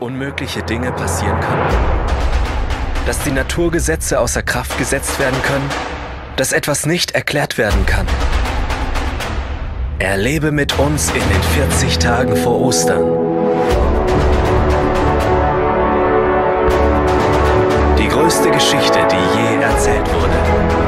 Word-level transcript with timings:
unmögliche 0.00 0.62
Dinge 0.62 0.92
passieren 0.92 1.38
können? 1.40 1.68
Dass 3.06 3.18
die 3.22 3.30
Naturgesetze 3.32 4.20
außer 4.20 4.42
Kraft 4.42 4.78
gesetzt 4.78 5.18
werden 5.18 5.40
können? 5.42 5.68
Dass 6.36 6.52
etwas 6.52 6.86
nicht 6.86 7.12
erklärt 7.12 7.58
werden 7.58 7.84
kann? 7.86 8.06
Erlebe 9.98 10.50
mit 10.50 10.78
uns 10.78 11.08
in 11.08 11.14
den 11.14 11.42
40 11.68 11.98
Tagen 11.98 12.36
vor 12.36 12.60
Ostern. 12.60 13.04
Die 17.98 18.08
größte 18.08 18.50
Geschichte, 18.50 18.98
die 19.10 19.38
je 19.38 19.62
erzählt 19.62 20.12
wurde. 20.12 20.81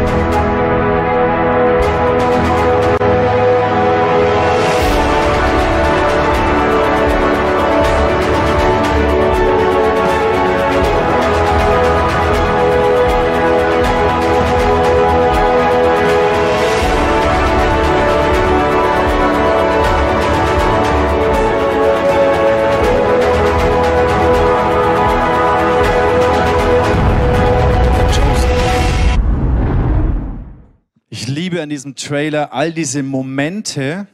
An 31.64 31.70
diesem 31.70 31.94
Trailer 31.94 32.52
all 32.52 32.74
diese 32.74 33.02
Momente, 33.02 34.06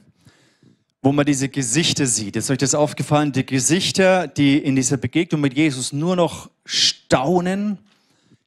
wo 1.02 1.10
man 1.10 1.26
diese 1.26 1.48
Gesichter 1.48 2.06
sieht. 2.06 2.36
Ist 2.36 2.48
euch 2.48 2.58
das 2.58 2.76
aufgefallen? 2.76 3.32
Die 3.32 3.44
Gesichter, 3.44 4.28
die 4.28 4.56
in 4.56 4.76
dieser 4.76 4.98
Begegnung 4.98 5.40
mit 5.40 5.54
Jesus 5.54 5.92
nur 5.92 6.14
noch 6.14 6.48
staunen, 6.64 7.78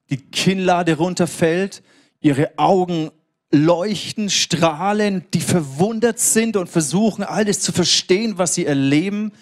die 0.09 0.15
Kinnlade 0.15 0.95
runterfällt, 0.95 1.83
ihre 2.21 2.57
Augen 2.57 3.11
leuchten, 3.51 4.29
strahlen, 4.29 5.25
die 5.33 5.41
verwundert 5.41 6.19
sind 6.19 6.55
und 6.55 6.69
versuchen, 6.69 7.25
alles 7.25 7.59
zu 7.59 7.73
verstehen, 7.73 8.37
was 8.37 8.55
sie 8.55 8.65
erleben. 8.65 9.33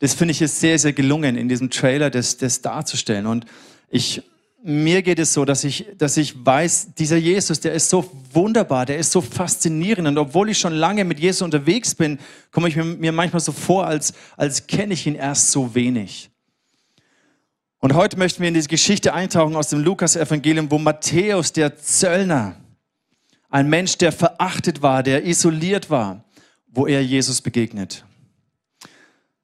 Das 0.00 0.14
finde 0.14 0.32
ich 0.32 0.42
ist 0.42 0.58
sehr, 0.58 0.80
sehr 0.80 0.94
gelungen, 0.94 1.36
in 1.36 1.48
diesem 1.48 1.70
Trailer 1.70 2.10
das, 2.10 2.38
das 2.38 2.60
darzustellen. 2.60 3.26
Und 3.26 3.46
ich 3.88 4.24
mir 4.68 5.02
geht 5.02 5.20
es 5.20 5.32
so, 5.32 5.44
dass 5.44 5.62
ich, 5.62 5.86
dass 5.96 6.16
ich 6.16 6.44
weiß, 6.44 6.94
dieser 6.98 7.16
Jesus, 7.16 7.60
der 7.60 7.72
ist 7.72 7.88
so 7.88 8.10
wunderbar, 8.32 8.84
der 8.84 8.98
ist 8.98 9.12
so 9.12 9.20
faszinierend. 9.20 10.08
Und 10.08 10.18
obwohl 10.18 10.50
ich 10.50 10.58
schon 10.58 10.72
lange 10.72 11.04
mit 11.04 11.20
Jesus 11.20 11.42
unterwegs 11.42 11.94
bin, 11.94 12.18
komme 12.50 12.68
ich 12.68 12.76
mir, 12.76 13.12
manchmal 13.12 13.40
so 13.40 13.52
vor, 13.52 13.86
als, 13.86 14.12
als 14.36 14.66
kenne 14.66 14.94
ich 14.94 15.06
ihn 15.06 15.14
erst 15.14 15.52
so 15.52 15.74
wenig. 15.74 16.30
Und 17.78 17.94
heute 17.94 18.18
möchten 18.18 18.40
wir 18.40 18.48
in 18.48 18.54
diese 18.54 18.68
Geschichte 18.68 19.14
eintauchen 19.14 19.54
aus 19.54 19.68
dem 19.68 19.84
Lukas-Evangelium, 19.84 20.68
wo 20.70 20.78
Matthäus, 20.78 21.52
der 21.52 21.76
Zöllner, 21.76 22.56
ein 23.48 23.68
Mensch, 23.68 23.98
der 23.98 24.10
verachtet 24.10 24.82
war, 24.82 25.02
der 25.02 25.24
isoliert 25.24 25.90
war, 25.90 26.24
wo 26.66 26.86
er 26.86 27.02
Jesus 27.04 27.40
begegnet. 27.40 28.05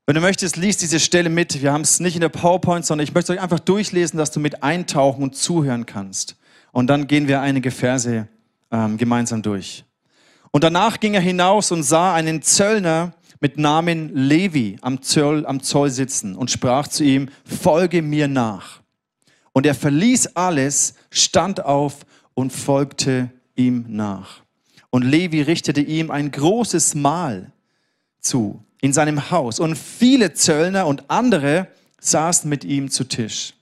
Wenn 0.05 0.17
du 0.17 0.21
möchtest, 0.21 0.57
liest 0.57 0.83
diese 0.83 0.99
Stelle 0.99 1.29
mit. 1.29 1.63
Wir 1.63 1.73
haben 1.73 1.83
es 1.83 2.01
nicht 2.01 2.17
in 2.17 2.23
der 2.23 2.29
PowerPoint, 2.29 2.85
sondern 2.85 3.05
ich 3.05 3.15
möchte 3.15 3.33
euch 3.33 3.41
einfach 3.41 3.61
durchlesen, 3.61 4.19
dass 4.19 4.33
du 4.33 4.41
mit 4.41 4.65
eintauchen 4.65 5.23
und 5.23 5.37
zuhören 5.37 5.87
kannst. 5.87 6.37
Und 6.73 6.89
dann 6.89 7.07
gehen 7.07 7.29
wir 7.29 7.41
einige 7.41 7.71
Verse 7.71 8.27
ähm, 8.73 8.97
gemeinsam 8.97 9.43
durch. 9.43 9.85
Und 10.51 10.65
danach 10.65 10.99
ging 10.99 11.15
er 11.15 11.21
hinaus 11.21 11.71
und 11.71 11.85
sah 11.85 12.15
einen 12.15 12.43
Zöllner 12.43 13.15
mit 13.39 13.59
Namen 13.59 14.13
Levi 14.13 14.77
am 14.81 15.03
Zoll, 15.03 15.47
am 15.47 15.63
Zoll 15.63 15.91
sitzen 15.91 16.35
und 16.35 16.51
sprach 16.51 16.89
zu 16.89 17.05
ihm, 17.05 17.29
folge 17.45 18.03
mir 18.03 18.27
nach. 18.27 18.81
Und 19.53 19.67
er 19.67 19.75
verließ 19.75 20.35
alles, 20.35 20.95
stand 21.11 21.65
auf 21.65 22.05
und 22.35 22.53
folgte 22.53 23.31
ihm 23.55 23.85
nach. 23.89 24.43
Und 24.91 25.05
Levi 25.05 25.43
richtete 25.43 25.81
ihm 25.81 26.11
ein 26.11 26.33
großes 26.33 26.97
Mahl 26.97 27.53
zu 28.19 28.65
in 28.83 28.93
seinem 28.93 29.31
Haus. 29.31 29.59
Und 29.59 29.79
viele 29.79 30.35
Zöllner 30.35 30.87
und 30.87 31.09
andere 31.09 31.69
saßen 32.01 32.51
mit 32.51 32.65
ihm 32.65 32.91
zu 32.91 33.05
Tisch. 33.05 33.55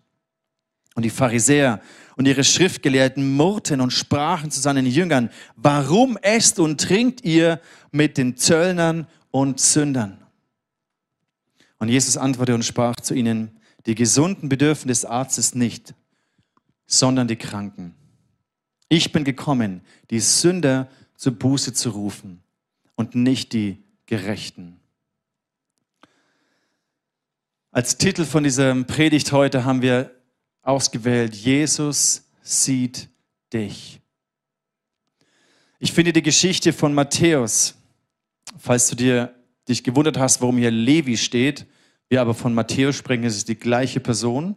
Und 0.96 1.04
die 1.04 1.10
Pharisäer 1.10 1.80
und 2.16 2.26
ihre 2.26 2.42
Schriftgelehrten 2.42 3.36
murrten 3.36 3.80
und 3.80 3.92
sprachen 3.92 4.50
zu 4.50 4.60
seinen 4.60 4.86
Jüngern, 4.86 5.30
warum 5.54 6.16
esst 6.16 6.58
und 6.58 6.80
trinkt 6.80 7.24
ihr 7.24 7.60
mit 7.92 8.18
den 8.18 8.36
Zöllnern 8.36 9.06
und 9.30 9.60
Sündern? 9.60 10.18
Und 11.78 11.88
Jesus 11.88 12.16
antwortete 12.16 12.56
und 12.56 12.64
sprach 12.64 12.96
zu 12.96 13.14
ihnen, 13.14 13.60
die 13.86 13.94
Gesunden 13.94 14.48
bedürfen 14.48 14.88
des 14.88 15.04
Arztes 15.04 15.54
nicht, 15.54 15.94
sondern 16.86 17.28
die 17.28 17.36
Kranken. 17.36 17.94
Ich 18.88 19.12
bin 19.12 19.24
gekommen, 19.24 19.82
die 20.10 20.20
Sünder 20.20 20.88
zur 21.14 21.32
Buße 21.32 21.72
zu 21.72 21.90
rufen 21.90 22.42
und 22.96 23.14
nicht 23.14 23.52
die 23.52 23.82
Gerechten. 24.06 24.79
Als 27.72 27.96
Titel 27.96 28.24
von 28.24 28.42
dieser 28.42 28.74
Predigt 28.82 29.30
heute 29.30 29.64
haben 29.64 29.80
wir 29.80 30.10
ausgewählt, 30.62 31.36
Jesus 31.36 32.24
sieht 32.42 33.08
dich. 33.52 34.00
Ich 35.78 35.92
finde 35.92 36.12
die 36.12 36.22
Geschichte 36.22 36.72
von 36.72 36.92
Matthäus, 36.94 37.76
falls 38.58 38.88
du 38.88 38.96
dir 38.96 39.36
dich 39.68 39.84
gewundert 39.84 40.18
hast, 40.18 40.40
warum 40.40 40.58
hier 40.58 40.72
Levi 40.72 41.16
steht, 41.16 41.64
wir 42.08 42.20
aber 42.20 42.34
von 42.34 42.54
Matthäus 42.54 42.96
sprechen, 42.96 43.22
es 43.22 43.36
ist 43.36 43.48
die 43.48 43.54
gleiche 43.54 44.00
Person, 44.00 44.56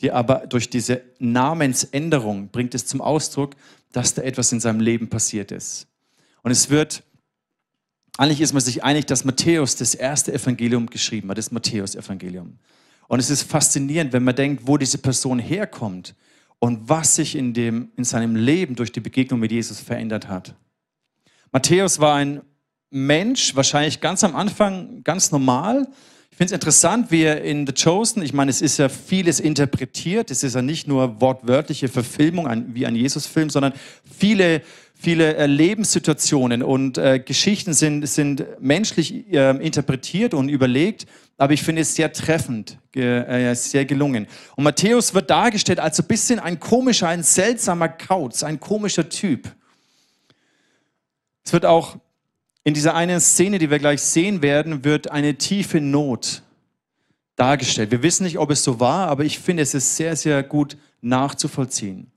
die 0.00 0.10
aber 0.10 0.48
durch 0.48 0.68
diese 0.68 1.02
Namensänderung 1.20 2.48
bringt 2.48 2.74
es 2.74 2.86
zum 2.86 3.00
Ausdruck, 3.00 3.54
dass 3.92 4.14
da 4.14 4.22
etwas 4.22 4.50
in 4.50 4.58
seinem 4.58 4.80
Leben 4.80 5.08
passiert 5.08 5.52
ist. 5.52 5.86
Und 6.42 6.50
es 6.50 6.70
wird 6.70 7.04
eigentlich 8.18 8.40
ist 8.40 8.52
man 8.52 8.60
sich 8.60 8.82
einig, 8.82 9.06
dass 9.06 9.24
Matthäus 9.24 9.76
das 9.76 9.94
erste 9.94 10.32
Evangelium 10.34 10.86
geschrieben 10.88 11.30
hat, 11.30 11.38
das 11.38 11.52
Matthäus-Evangelium. 11.52 12.58
Und 13.06 13.20
es 13.20 13.30
ist 13.30 13.42
faszinierend, 13.44 14.12
wenn 14.12 14.24
man 14.24 14.34
denkt, 14.34 14.66
wo 14.66 14.76
diese 14.76 14.98
Person 14.98 15.38
herkommt 15.38 16.16
und 16.58 16.88
was 16.88 17.14
sich 17.14 17.36
in, 17.36 17.54
dem, 17.54 17.92
in 17.96 18.02
seinem 18.02 18.34
Leben 18.34 18.74
durch 18.74 18.90
die 18.90 18.98
Begegnung 19.00 19.38
mit 19.38 19.52
Jesus 19.52 19.78
verändert 19.78 20.28
hat. 20.28 20.56
Matthäus 21.52 22.00
war 22.00 22.16
ein 22.16 22.42
Mensch, 22.90 23.54
wahrscheinlich 23.54 24.00
ganz 24.00 24.24
am 24.24 24.34
Anfang 24.34 25.04
ganz 25.04 25.30
normal. 25.30 25.86
Ich 26.32 26.36
finde 26.36 26.46
es 26.46 26.52
interessant, 26.52 27.12
wie 27.12 27.22
er 27.22 27.44
in 27.44 27.68
The 27.68 27.72
Chosen, 27.72 28.22
ich 28.22 28.32
meine, 28.32 28.50
es 28.50 28.60
ist 28.60 28.78
ja 28.78 28.88
vieles 28.88 29.38
interpretiert, 29.38 30.32
es 30.32 30.42
ist 30.42 30.56
ja 30.56 30.62
nicht 30.62 30.88
nur 30.88 31.20
wortwörtliche 31.20 31.88
Verfilmung 31.88 32.48
wie 32.74 32.84
ein 32.84 32.96
Jesus-Film, 32.96 33.48
sondern 33.48 33.74
viele 34.18 34.62
viele 34.98 35.36
äh, 35.36 35.46
Lebenssituationen 35.46 36.62
und 36.62 36.98
äh, 36.98 37.20
Geschichten 37.20 37.72
sind, 37.72 38.06
sind 38.06 38.44
menschlich 38.60 39.32
äh, 39.32 39.50
interpretiert 39.64 40.34
und 40.34 40.48
überlegt, 40.48 41.06
aber 41.36 41.52
ich 41.52 41.62
finde 41.62 41.82
es 41.82 41.94
sehr 41.94 42.12
treffend, 42.12 42.78
ge, 42.90 43.20
äh, 43.20 43.54
sehr 43.54 43.84
gelungen. 43.84 44.26
Und 44.56 44.64
Matthäus 44.64 45.14
wird 45.14 45.30
dargestellt 45.30 45.78
als 45.78 46.00
ein 46.00 46.06
bisschen 46.06 46.40
ein 46.40 46.58
komischer, 46.58 47.08
ein 47.08 47.22
seltsamer 47.22 47.88
Kauz, 47.88 48.42
ein 48.42 48.58
komischer 48.58 49.08
Typ. 49.08 49.48
Es 51.44 51.52
wird 51.52 51.64
auch 51.64 51.96
in 52.64 52.74
dieser 52.74 52.94
einen 52.94 53.20
Szene, 53.20 53.58
die 53.58 53.70
wir 53.70 53.78
gleich 53.78 54.02
sehen 54.02 54.42
werden, 54.42 54.84
wird 54.84 55.12
eine 55.12 55.36
tiefe 55.36 55.80
Not 55.80 56.42
dargestellt. 57.36 57.92
Wir 57.92 58.02
wissen 58.02 58.24
nicht, 58.24 58.38
ob 58.38 58.50
es 58.50 58.64
so 58.64 58.80
war, 58.80 59.06
aber 59.06 59.24
ich 59.24 59.38
finde, 59.38 59.62
es 59.62 59.74
ist 59.74 59.94
sehr, 59.94 60.16
sehr 60.16 60.42
gut 60.42 60.76
nachzuvollziehen. 61.00 62.10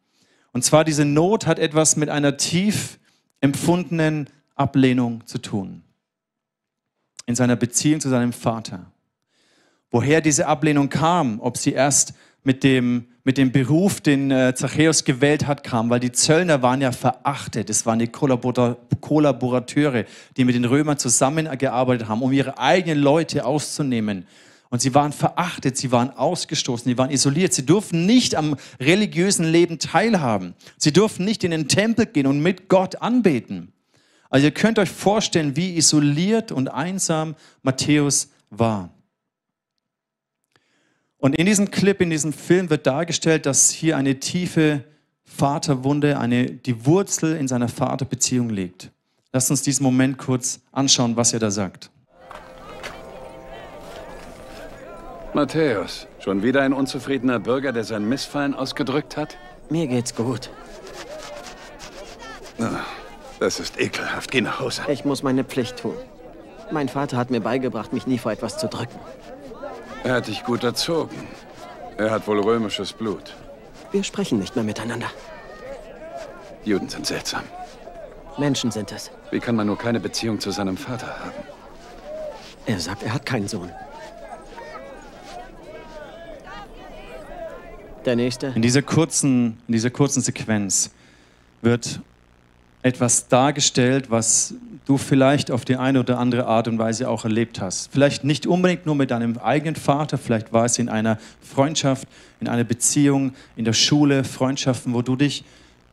Und 0.53 0.63
zwar 0.63 0.83
diese 0.83 1.05
Not 1.05 1.47
hat 1.47 1.59
etwas 1.59 1.95
mit 1.95 2.09
einer 2.09 2.37
tief 2.37 2.99
empfundenen 3.39 4.27
Ablehnung 4.55 5.25
zu 5.25 5.37
tun. 5.37 5.83
In 7.25 7.35
seiner 7.35 7.55
Beziehung 7.55 8.01
zu 8.01 8.09
seinem 8.09 8.33
Vater. 8.33 8.91
Woher 9.89 10.21
diese 10.21 10.47
Ablehnung 10.47 10.89
kam, 10.89 11.39
ob 11.39 11.57
sie 11.57 11.73
erst 11.73 12.13
mit 12.43 12.63
dem, 12.63 13.07
mit 13.23 13.37
dem 13.37 13.51
Beruf, 13.51 14.01
den 14.01 14.31
äh, 14.31 14.53
Zachäus 14.55 15.03
gewählt 15.03 15.47
hat, 15.47 15.63
kam, 15.63 15.89
weil 15.89 15.99
die 15.99 16.11
Zöllner 16.11 16.61
waren 16.61 16.81
ja 16.81 16.91
verachtet. 16.91 17.69
Es 17.69 17.85
waren 17.85 17.99
die 17.99 18.07
Kollaborateure, 18.07 20.05
die 20.37 20.45
mit 20.45 20.55
den 20.55 20.65
Römern 20.65 20.97
zusammengearbeitet 20.97 22.07
haben, 22.07 22.21
um 22.21 22.31
ihre 22.31 22.57
eigenen 22.57 22.99
Leute 22.99 23.45
auszunehmen 23.45 24.25
und 24.71 24.81
sie 24.81 24.95
waren 24.95 25.11
verachtet, 25.11 25.75
sie 25.75 25.91
waren 25.91 26.11
ausgestoßen, 26.11 26.85
sie 26.85 26.97
waren 26.97 27.11
isoliert. 27.11 27.53
Sie 27.53 27.65
durften 27.65 28.05
nicht 28.05 28.35
am 28.35 28.55
religiösen 28.79 29.43
Leben 29.43 29.79
teilhaben. 29.79 30.55
Sie 30.77 30.93
durften 30.93 31.25
nicht 31.25 31.43
in 31.43 31.51
den 31.51 31.67
Tempel 31.67 32.05
gehen 32.05 32.25
und 32.25 32.39
mit 32.39 32.69
Gott 32.69 33.01
anbeten. 33.01 33.73
Also 34.29 34.47
ihr 34.47 34.53
könnt 34.53 34.79
euch 34.79 34.89
vorstellen, 34.89 35.57
wie 35.57 35.75
isoliert 35.75 36.53
und 36.53 36.69
einsam 36.69 37.35
Matthäus 37.63 38.29
war. 38.49 38.89
Und 41.17 41.35
in 41.35 41.45
diesem 41.45 41.69
Clip, 41.69 41.99
in 41.99 42.09
diesem 42.09 42.31
Film 42.31 42.69
wird 42.69 42.87
dargestellt, 42.87 43.45
dass 43.45 43.71
hier 43.71 43.97
eine 43.97 44.21
tiefe 44.21 44.85
Vaterwunde, 45.25 46.17
eine, 46.17 46.45
die 46.45 46.85
Wurzel 46.85 47.35
in 47.35 47.49
seiner 47.49 47.67
Vaterbeziehung 47.67 48.49
liegt. 48.49 48.89
Lasst 49.33 49.51
uns 49.51 49.63
diesen 49.63 49.83
Moment 49.83 50.17
kurz 50.17 50.61
anschauen, 50.71 51.17
was 51.17 51.33
er 51.33 51.39
da 51.39 51.51
sagt. 51.51 51.91
Matthäus, 55.33 56.07
schon 56.19 56.43
wieder 56.43 56.61
ein 56.61 56.73
unzufriedener 56.73 57.39
Bürger, 57.39 57.71
der 57.71 57.85
sein 57.85 58.07
Missfallen 58.07 58.53
ausgedrückt 58.53 59.15
hat? 59.15 59.37
Mir 59.69 59.87
geht's 59.87 60.13
gut. 60.13 60.49
Das 63.39 63.59
ist 63.59 63.79
ekelhaft. 63.79 64.29
Geh 64.29 64.41
nach 64.41 64.59
Hause. 64.59 64.83
Ich 64.89 65.05
muss 65.05 65.23
meine 65.23 65.43
Pflicht 65.43 65.77
tun. 65.77 65.95
Mein 66.69 66.89
Vater 66.89 67.17
hat 67.17 67.31
mir 67.31 67.39
beigebracht, 67.41 67.91
mich 67.93 68.05
nie 68.05 68.17
vor 68.17 68.31
etwas 68.31 68.57
zu 68.57 68.67
drücken. 68.67 68.99
Er 70.03 70.15
hat 70.15 70.27
dich 70.27 70.43
gut 70.43 70.63
erzogen. 70.63 71.27
Er 71.97 72.11
hat 72.11 72.27
wohl 72.27 72.39
römisches 72.39 72.93
Blut. 72.93 73.35
Wir 73.91 74.03
sprechen 74.03 74.37
nicht 74.37 74.55
mehr 74.55 74.65
miteinander. 74.65 75.07
Juden 76.63 76.89
sind 76.89 77.07
seltsam. 77.07 77.43
Menschen 78.37 78.71
sind 78.71 78.91
es. 78.91 79.11
Wie 79.31 79.39
kann 79.39 79.55
man 79.55 79.67
nur 79.67 79.77
keine 79.77 79.99
Beziehung 79.99 80.39
zu 80.39 80.51
seinem 80.51 80.77
Vater 80.77 81.07
haben? 81.07 81.43
Er 82.65 82.79
sagt, 82.79 83.03
er 83.03 83.13
hat 83.13 83.25
keinen 83.25 83.47
Sohn. 83.47 83.71
Der 88.05 88.15
nächste. 88.15 88.47
In 88.55 88.63
dieser 88.63 88.81
kurzen, 88.81 89.57
in 89.67 89.73
dieser 89.73 89.91
kurzen 89.91 90.21
Sequenz 90.21 90.89
wird 91.61 92.01
etwas 92.81 93.27
dargestellt, 93.27 94.09
was 94.09 94.55
du 94.85 94.97
vielleicht 94.97 95.51
auf 95.51 95.65
die 95.65 95.75
eine 95.75 95.99
oder 95.99 96.17
andere 96.17 96.47
Art 96.47 96.67
und 96.67 96.79
Weise 96.79 97.07
auch 97.07 97.25
erlebt 97.25 97.61
hast. 97.61 97.91
Vielleicht 97.91 98.23
nicht 98.23 98.47
unbedingt 98.47 98.87
nur 98.87 98.95
mit 98.95 99.11
deinem 99.11 99.37
eigenen 99.37 99.75
Vater, 99.75 100.17
vielleicht 100.17 100.51
war 100.51 100.65
es 100.65 100.79
in 100.79 100.89
einer 100.89 101.19
Freundschaft, 101.41 102.07
in 102.39 102.47
einer 102.47 102.63
Beziehung, 102.63 103.33
in 103.55 103.65
der 103.65 103.73
Schule, 103.73 104.23
Freundschaften, 104.23 104.95
wo 104.95 105.03
du 105.03 105.15
dich 105.15 105.43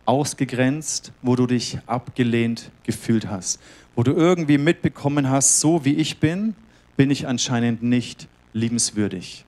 ausgegrenzt, 0.06 1.12
wo 1.20 1.36
du 1.36 1.46
dich 1.46 1.78
abgelehnt 1.86 2.70
gefühlt 2.84 3.28
hast, 3.28 3.60
wo 3.94 4.02
du 4.02 4.12
irgendwie 4.12 4.56
mitbekommen 4.56 5.28
hast, 5.28 5.60
so 5.60 5.84
wie 5.84 5.94
ich 5.94 6.18
bin, 6.18 6.54
bin 6.96 7.10
ich 7.10 7.28
anscheinend 7.28 7.82
nicht 7.82 8.28
liebenswürdig. 8.54 9.44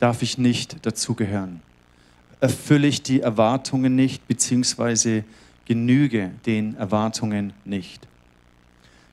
Darf 0.00 0.22
ich 0.22 0.38
nicht 0.38 0.86
dazugehören? 0.86 1.60
Erfülle 2.40 2.86
ich 2.86 3.02
die 3.02 3.20
Erwartungen 3.20 3.94
nicht, 3.94 4.26
beziehungsweise 4.28 5.24
genüge 5.64 6.30
den 6.46 6.76
Erwartungen 6.76 7.52
nicht. 7.64 8.06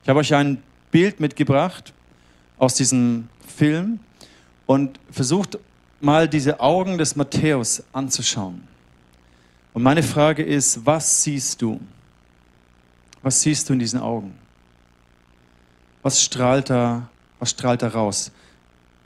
Ich 0.02 0.08
habe 0.08 0.20
euch 0.20 0.34
ein 0.34 0.62
Bild 0.90 1.20
mitgebracht 1.20 1.92
aus 2.58 2.74
diesem 2.74 3.28
Film 3.46 4.00
und 4.66 4.98
versucht 5.10 5.58
mal 6.00 6.28
diese 6.28 6.60
Augen 6.60 6.98
des 6.98 7.16
Matthäus 7.16 7.82
anzuschauen. 7.92 8.66
Und 9.72 9.82
meine 9.82 10.02
Frage 10.02 10.42
ist, 10.42 10.84
was 10.84 11.22
siehst 11.22 11.62
du? 11.62 11.80
Was 13.22 13.40
siehst 13.40 13.68
du 13.68 13.72
in 13.72 13.78
diesen 13.78 14.00
Augen? 14.00 14.34
Was 16.02 16.22
strahlt 16.22 16.68
da, 16.68 17.08
was 17.38 17.50
strahlt 17.50 17.82
da 17.82 17.88
raus? 17.88 18.32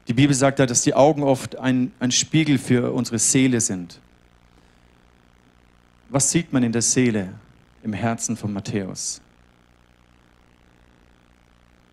Die 0.09 0.15
Bibel 0.15 0.35
sagt 0.35 0.59
ja, 0.59 0.67
dass 0.67 0.83
die 0.83 0.95
Augen 0.95 1.23
oft 1.23 1.57
ein, 1.59 1.93
ein 2.01 2.11
Spiegel 2.11 2.59
für 2.59 2.93
unsere 2.93 3.19
Seele 3.19 3.61
sind. 3.61 4.01
Was 6.09 6.31
sieht 6.31 6.53
man 6.53 6.63
in 6.63 6.73
der 6.73 6.83
Seele, 6.83 7.35
im 7.83 7.93
Herzen 7.93 8.37
von 8.37 8.53
Matthäus? 8.53 9.21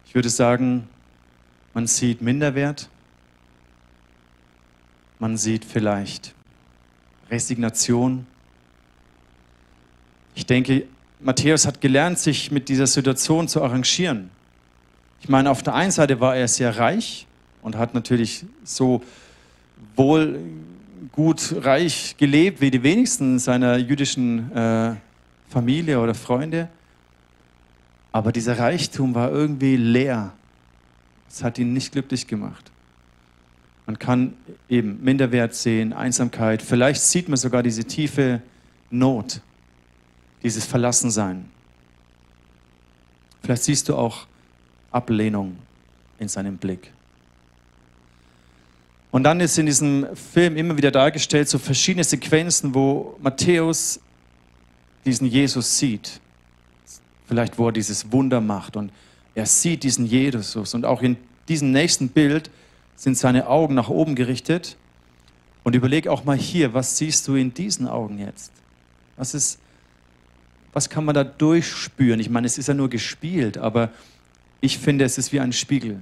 Ich 0.06 0.14
würde 0.14 0.30
sagen, 0.30 0.88
man 1.74 1.88
sieht 1.88 2.22
Minderwert, 2.22 2.90
man 5.18 5.38
sieht 5.38 5.66
vielleicht 5.66 6.36
Resignation. 7.32 8.28
Ich 10.36 10.46
denke, 10.46 10.86
Matthäus 11.20 11.66
hat 11.66 11.82
gelernt, 11.82 12.20
sich 12.20 12.52
mit 12.52 12.70
dieser 12.70 12.86
Situation 12.86 13.48
zu 13.48 13.64
arrangieren. 13.64 14.30
Ich 15.22 15.30
meine, 15.30 15.50
auf 15.50 15.64
der 15.64 15.74
einen 15.74 15.92
Seite 15.92 16.20
war 16.20 16.36
er 16.36 16.48
sehr 16.48 16.78
reich 16.78 17.26
und 17.64 17.78
hat 17.78 17.96
natürlich 17.96 18.46
so 18.64 19.02
wohl 19.96 20.40
gut 21.12 21.56
reich 21.62 22.16
gelebt 22.18 22.62
wie 22.62 22.72
die 22.72 22.84
wenigsten 22.84 23.40
seiner 23.40 23.78
jüdischen 23.78 24.52
äh, 24.52 24.96
Familie 25.50 26.00
oder 26.00 26.14
Freunde. 26.14 26.70
Aber 28.12 28.32
dieser 28.32 28.58
Reichtum 28.60 29.16
war 29.16 29.32
irgendwie 29.32 29.76
leer. 29.76 30.34
Es 31.30 31.44
hat 31.44 31.58
ihn 31.58 31.74
nicht 31.74 31.92
glücklich 31.92 32.28
gemacht. 32.28 32.72
Man 33.86 34.00
kann 34.00 34.34
eben 34.70 35.04
Minderwert 35.04 35.56
sehen, 35.56 35.92
Einsamkeit. 35.92 36.62
Vielleicht 36.62 37.02
sieht 37.02 37.28
man 37.28 37.38
sogar 37.38 37.64
diese 37.64 37.84
tiefe 37.84 38.42
Not, 38.90 39.42
dieses 40.42 40.66
Verlassensein. 40.66 41.50
Vielleicht 43.42 43.64
siehst 43.64 43.90
du 43.90 43.96
auch 43.96 44.26
Ablehnung 44.92 45.58
in 46.20 46.30
seinem 46.30 46.58
Blick. 46.58 46.93
Und 49.14 49.26
dann 49.26 49.40
ist 49.42 49.60
in 49.60 49.68
diesem 49.68 50.08
Film 50.16 50.58
immer 50.58 50.76
wieder 50.76 50.90
dargestellt, 50.90 51.48
so 51.48 51.60
verschiedene 51.60 52.04
Sequenzen, 52.04 52.74
wo 52.74 53.16
Matthäus 53.22 54.00
diesen 55.06 55.28
Jesus 55.28 55.78
sieht. 55.78 56.20
Vielleicht, 57.28 57.60
wo 57.60 57.68
er 57.68 57.74
dieses 57.74 58.12
Wunder 58.12 58.42
macht 58.42 58.76
und 58.76 58.92
er 59.36 59.46
sieht 59.46 59.84
diesen 59.84 60.08
Jesus. 60.08 60.74
Und 60.74 60.84
auch 60.84 61.04
in 61.04 61.18
diesem 61.48 61.72
nächsten 61.72 62.10
Bild 62.10 62.50
sind 62.96 63.16
seine 63.16 63.46
Augen 63.46 63.76
nach 63.76 63.88
oben 63.88 64.16
gerichtet. 64.16 64.78
Und 65.64 65.76
überleg 65.76 66.08
auch 66.08 66.24
mal 66.24 66.36
hier, 66.36 66.74
was 66.74 66.98
siehst 66.98 67.28
du 67.28 67.36
in 67.36 67.54
diesen 67.54 67.88
Augen 67.88 68.18
jetzt? 68.18 68.52
Was 69.16 69.36
ist, 69.36 69.60
was 70.74 70.90
kann 70.90 71.06
man 71.06 71.14
da 71.14 71.24
durchspüren? 71.24 72.20
Ich 72.20 72.32
meine, 72.32 72.48
es 72.48 72.58
ist 72.58 72.66
ja 72.66 72.74
nur 72.74 72.90
gespielt, 72.90 73.60
aber 73.60 73.92
ich 74.60 74.80
finde, 74.80 75.06
es 75.06 75.20
ist 75.20 75.32
wie 75.32 75.40
ein 75.40 75.54
Spiegel. 75.54 76.02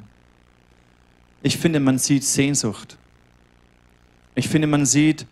Ich 1.43 1.57
finde, 1.57 1.81
man 1.81 1.99
sieht 1.99 2.23
Sehnsucht. 2.23 2.97
Ich 4.35 4.47
finde, 4.47 4.67
man 4.67 4.85
sieht, 4.85 5.25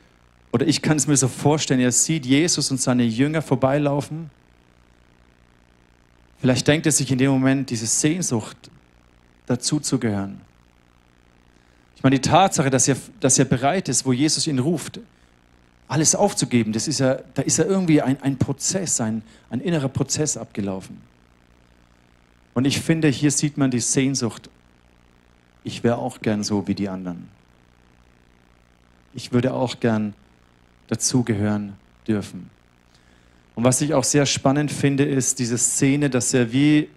oder 0.52 0.68
ich 0.68 0.82
kann 0.82 0.98
es 0.98 1.08
mir 1.08 1.16
so 1.16 1.28
vorstellen, 1.28 1.80
er 1.80 1.92
sieht 1.92 2.26
Jesus 2.26 2.72
und 2.72 2.82
seine 2.82 3.04
Jünger 3.04 3.42
vorbeilaufen. 3.42 4.30
Vielleicht 6.40 6.68
denkt 6.68 6.86
er 6.86 6.92
sich 6.92 7.12
in 7.12 7.18
dem 7.18 7.32
Moment 7.32 7.70
diese 7.70 7.86
Sehnsucht, 7.86 8.58
dazu 9.46 9.80
zu 9.80 10.00
gehören. 10.00 10.42
Ich 11.96 12.04
meine, 12.04 12.18
die 12.18 12.30
Tatsache, 12.30 12.70
dass 12.70 12.88
er, 12.88 12.96
dass 13.20 13.38
er 13.38 13.46
bereit 13.46 13.90
ist, 13.90 14.06
wo 14.06 14.14
Jesus 14.14 14.48
ihn 14.48 14.60
ruft, 14.60 15.00
alles 15.88 16.16
aufzugeben, 16.16 16.72
das 16.72 16.88
ist 16.88 17.00
ja, 17.00 17.16
da 17.34 17.42
ist 17.42 17.58
ja 17.58 17.66
irgendwie 17.66 18.02
ein, 18.02 18.22
ein 18.22 18.38
Prozess, 18.38 19.02
ein, 19.02 19.24
ein 19.50 19.60
innerer 19.60 19.90
Prozess 19.90 20.38
abgelaufen. 20.38 21.02
Und 22.54 22.66
ich 22.66 22.80
finde, 22.80 23.08
hier 23.10 23.32
sieht 23.32 23.58
man 23.58 23.72
die 23.72 23.80
Sehnsucht, 23.80 24.50
ich 25.64 25.84
wäre 25.84 25.98
auch 25.98 26.22
gern 26.22 26.44
so 26.44 26.68
wie 26.68 26.76
die 26.76 26.88
anderen. 26.88 27.28
Ich 29.14 29.32
würde 29.32 29.54
auch 29.54 29.80
gern 29.80 30.14
dazugehören 30.88 31.74
dürfen. 32.08 32.50
Und 33.56 33.64
was 33.64 33.82
ich 33.82 33.94
auch 33.94 34.04
sehr 34.04 34.26
spannend 34.26 34.72
finde, 34.72 35.04
ist 35.04 35.40
diese 35.40 35.58
Szene, 35.58 36.10
dass 36.10 36.34
er 36.34 36.52
wie 36.54 36.90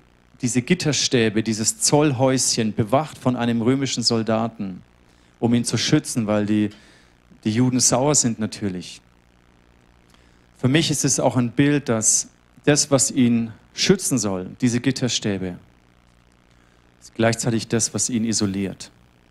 diese 0.43 0.63
Gitterstäbe, 0.63 1.43
dieses 1.43 1.81
Zollhäuschen 1.81 2.75
bewacht 2.75 3.19
von 3.19 3.37
einem 3.37 3.63
römischen 3.63 4.03
Soldaten, 4.03 4.83
um 5.41 5.55
ihn 5.55 5.65
zu 5.65 5.77
schützen, 5.77 6.27
weil 6.27 6.47
die, 6.47 6.71
die 7.45 7.51
Juden 7.51 7.81
sauer 7.81 8.15
sind 8.15 8.39
natürlich. 8.39 9.01
Für 10.59 10.69
mich 10.69 10.91
ist 10.91 11.05
es 11.05 11.19
auch 11.19 11.37
ein 11.37 11.51
Bild, 11.51 11.89
dass 11.89 12.29
das, 12.65 12.91
was 12.91 13.11
ihn 13.11 13.53
schützen 13.75 14.19
soll, 14.19 14.51
diese 14.61 14.81
Gitterstäbe, 14.81 15.57
ist 17.01 17.15
gleichzeitig 17.15 17.69
das, 17.69 17.95
was 17.95 18.09
ihn 18.11 18.25
isoliert, 18.25 18.91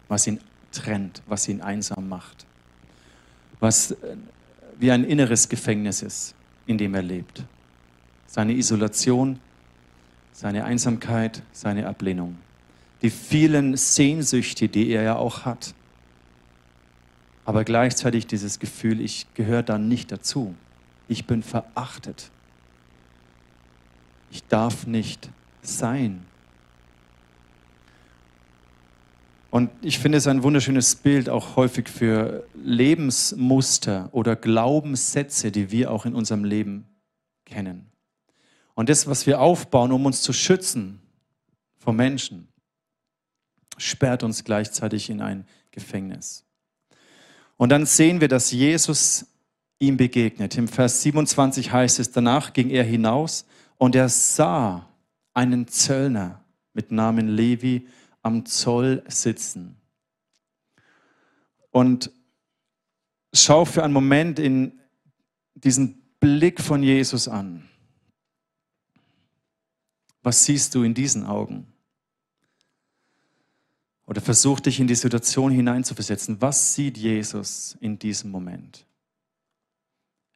was 0.09 0.27
ihn 0.27 0.39
trennt, 0.73 1.21
was 1.27 1.47
ihn 1.47 1.61
einsam 1.61 2.09
macht, 2.09 2.45
was 3.61 3.95
wie 4.77 4.91
ein 4.91 5.05
inneres 5.05 5.47
Gefängnis 5.47 6.01
ist, 6.01 6.35
in 6.65 6.77
dem 6.77 6.93
er 6.93 7.03
lebt. 7.03 7.43
Seine 8.27 8.53
Isolation, 8.53 9.39
seine 10.33 10.65
Einsamkeit, 10.65 11.43
seine 11.53 11.87
Ablehnung, 11.87 12.37
die 13.01 13.09
vielen 13.09 13.77
Sehnsüchte, 13.77 14.67
die 14.67 14.89
er 14.89 15.03
ja 15.03 15.15
auch 15.15 15.45
hat, 15.45 15.73
aber 17.45 17.63
gleichzeitig 17.63 18.27
dieses 18.27 18.59
Gefühl, 18.59 19.01
ich 19.01 19.27
gehöre 19.33 19.63
da 19.63 19.77
nicht 19.77 20.11
dazu. 20.11 20.55
Ich 21.07 21.25
bin 21.25 21.43
verachtet. 21.43 22.31
Ich 24.31 24.43
darf 24.45 24.87
nicht 24.87 25.29
sein. 25.61 26.25
Und 29.51 29.69
ich 29.81 29.99
finde 29.99 30.17
es 30.17 30.27
ein 30.27 30.43
wunderschönes 30.43 30.95
Bild 30.95 31.29
auch 31.29 31.57
häufig 31.57 31.89
für 31.89 32.47
Lebensmuster 32.55 34.07
oder 34.13 34.37
Glaubenssätze, 34.37 35.51
die 35.51 35.71
wir 35.71 35.91
auch 35.91 36.05
in 36.05 36.15
unserem 36.15 36.45
Leben 36.45 36.87
kennen. 37.45 37.91
Und 38.75 38.87
das, 38.87 39.07
was 39.07 39.27
wir 39.27 39.41
aufbauen, 39.41 39.91
um 39.91 40.05
uns 40.05 40.21
zu 40.21 40.31
schützen 40.31 41.01
vor 41.77 41.91
Menschen, 41.91 42.47
sperrt 43.77 44.23
uns 44.23 44.45
gleichzeitig 44.45 45.09
in 45.09 45.21
ein 45.21 45.45
Gefängnis. 45.71 46.45
Und 47.57 47.69
dann 47.69 47.85
sehen 47.85 48.21
wir, 48.21 48.29
dass 48.29 48.51
Jesus 48.51 49.25
ihm 49.79 49.97
begegnet. 49.97 50.57
Im 50.57 50.69
Vers 50.69 51.01
27 51.01 51.73
heißt 51.73 51.99
es, 51.99 52.11
danach 52.11 52.53
ging 52.53 52.69
er 52.69 52.85
hinaus 52.85 53.45
und 53.77 53.95
er 53.95 54.07
sah 54.07 54.87
einen 55.33 55.67
Zöllner 55.67 56.41
mit 56.73 56.91
Namen 56.91 57.27
Levi 57.27 57.87
am 58.21 58.45
Zoll 58.45 59.03
sitzen. 59.07 59.77
Und 61.71 62.11
schau 63.33 63.65
für 63.65 63.83
einen 63.83 63.93
Moment 63.93 64.39
in 64.39 64.79
diesen 65.55 66.01
Blick 66.19 66.61
von 66.61 66.83
Jesus 66.83 67.27
an. 67.27 67.67
Was 70.23 70.45
siehst 70.45 70.75
du 70.75 70.83
in 70.83 70.93
diesen 70.93 71.25
Augen? 71.25 71.67
Oder 74.05 74.21
versuch 74.21 74.59
dich 74.59 74.79
in 74.79 74.87
die 74.87 74.95
Situation 74.95 75.51
hineinzuversetzen. 75.51 76.41
Was 76.41 76.75
sieht 76.75 76.97
Jesus 76.97 77.77
in 77.79 77.97
diesem 77.97 78.29
Moment? 78.29 78.85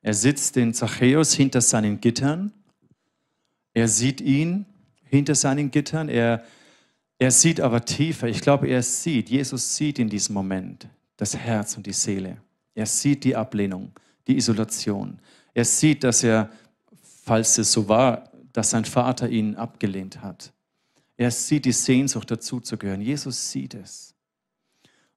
Er 0.01 0.13
sitzt 0.13 0.56
den 0.56 0.74
Zachäus 0.74 1.34
hinter 1.34 1.62
seinen 1.62 2.00
Gittern. 2.00 2.54
Er 3.74 3.88
sieht 3.88 4.22
ihn 4.22 4.65
hinter 5.04 5.36
seinen 5.36 5.72
Gittern. 5.72 6.10
Er, 6.10 6.46
er 7.17 7.31
sieht 7.31 7.62
aber 7.62 7.84
tiefer. 7.84 8.27
Ich 8.27 8.41
glaube, 8.41 8.67
er 8.67 8.84
sieht, 8.84 9.29
Jesus 9.29 9.75
sieht 9.75 10.00
in 10.00 10.10
diesem 10.10 10.34
Moment 10.34 10.88
das 11.17 11.36
Herz 11.36 11.77
und 11.77 11.86
die 11.86 11.93
Seele. 11.93 12.38
Er 12.74 12.86
sieht 12.86 13.24
die 13.24 13.36
Ablehnung, 13.36 13.93
die 14.27 14.36
Isolation. 14.36 15.19
Er 15.53 15.63
sieht, 15.63 16.03
dass 16.03 16.24
er, 16.24 16.50
falls 17.24 17.57
es 17.57 17.72
so 17.72 17.88
war, 17.88 18.29
dass 18.51 18.72
sein 18.72 18.86
Vater 18.86 19.29
ihn 19.29 19.55
abgelehnt 19.55 20.22
hat. 20.22 20.51
Er 21.17 21.31
sieht 21.31 21.63
die 21.65 21.72
Sehnsucht 21.72 22.29
dazuzugehören. 22.29 23.01
Jesus 23.01 23.51
sieht 23.51 23.74
es. 23.74 24.13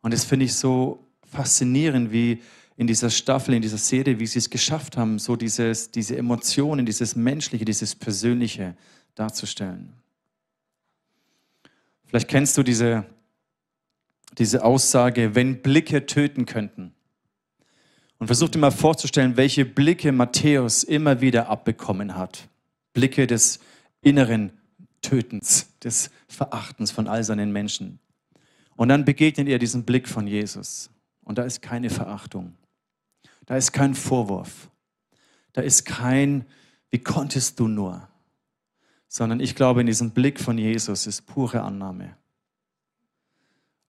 Und 0.01 0.15
das 0.15 0.25
finde 0.25 0.45
ich 0.45 0.55
so 0.55 1.05
faszinierend, 1.25 2.13
wie 2.13 2.41
in 2.77 2.87
dieser 2.87 3.11
Staffel, 3.11 3.55
in 3.55 3.63
dieser 3.63 3.79
Serie, 3.79 4.21
wie 4.21 4.27
sie 4.27 4.39
es 4.39 4.49
geschafft 4.49 4.97
haben, 4.97 5.19
so 5.19 5.35
dieses, 5.35 5.91
diese 5.91 6.17
Emotionen, 6.17 6.87
dieses 6.87 7.17
Menschliche, 7.17 7.65
dieses 7.65 7.97
Persönliche 7.97 8.77
darzustellen. 9.17 9.93
Vielleicht 12.09 12.29
kennst 12.29 12.57
du 12.57 12.63
diese, 12.63 13.05
diese 14.39 14.65
Aussage, 14.65 15.35
wenn 15.35 15.61
Blicke 15.63 16.07
töten 16.07 16.47
könnten. 16.47 16.95
Und 18.19 18.27
versuch 18.27 18.49
dir 18.49 18.59
mal 18.59 18.71
vorzustellen, 18.71 19.37
welche 19.37 19.65
Blicke 19.65 20.11
Matthäus 20.11 20.83
immer 20.83 21.21
wieder 21.21 21.49
abbekommen 21.49 22.17
hat. 22.17 22.49
Blicke 22.95 23.27
des 23.27 23.61
inneren 24.01 24.53
Tötens, 25.03 25.69
des 25.85 26.11
Verachtens 26.27 26.91
von 26.91 27.07
all 27.07 27.23
seinen 27.23 27.53
Menschen. 27.53 28.01
Und 28.75 28.89
dann 28.89 29.05
begegnet 29.05 29.47
er 29.49 29.59
diesen 29.59 29.85
Blick 29.85 30.09
von 30.09 30.27
Jesus. 30.27 30.91
Und 31.23 31.39
da 31.39 31.43
ist 31.43 31.63
keine 31.63 31.91
Verachtung. 31.91 32.55
Da 33.45 33.57
ist 33.57 33.73
kein 33.73 33.95
Vorwurf. 33.95 34.71
Da 35.53 35.61
ist 35.61 35.85
kein, 35.85 36.47
wie 36.91 36.99
konntest 36.99 37.61
du 37.61 37.69
nur? 37.69 38.09
Sondern 39.09 39.41
ich 39.41 39.55
glaube, 39.55 39.81
in 39.81 39.87
diesem 39.87 40.11
Blick 40.11 40.39
von 40.39 40.59
Jesus 40.59 41.07
ist 41.07 41.27
pure 41.27 41.63
Annahme. 41.63 42.17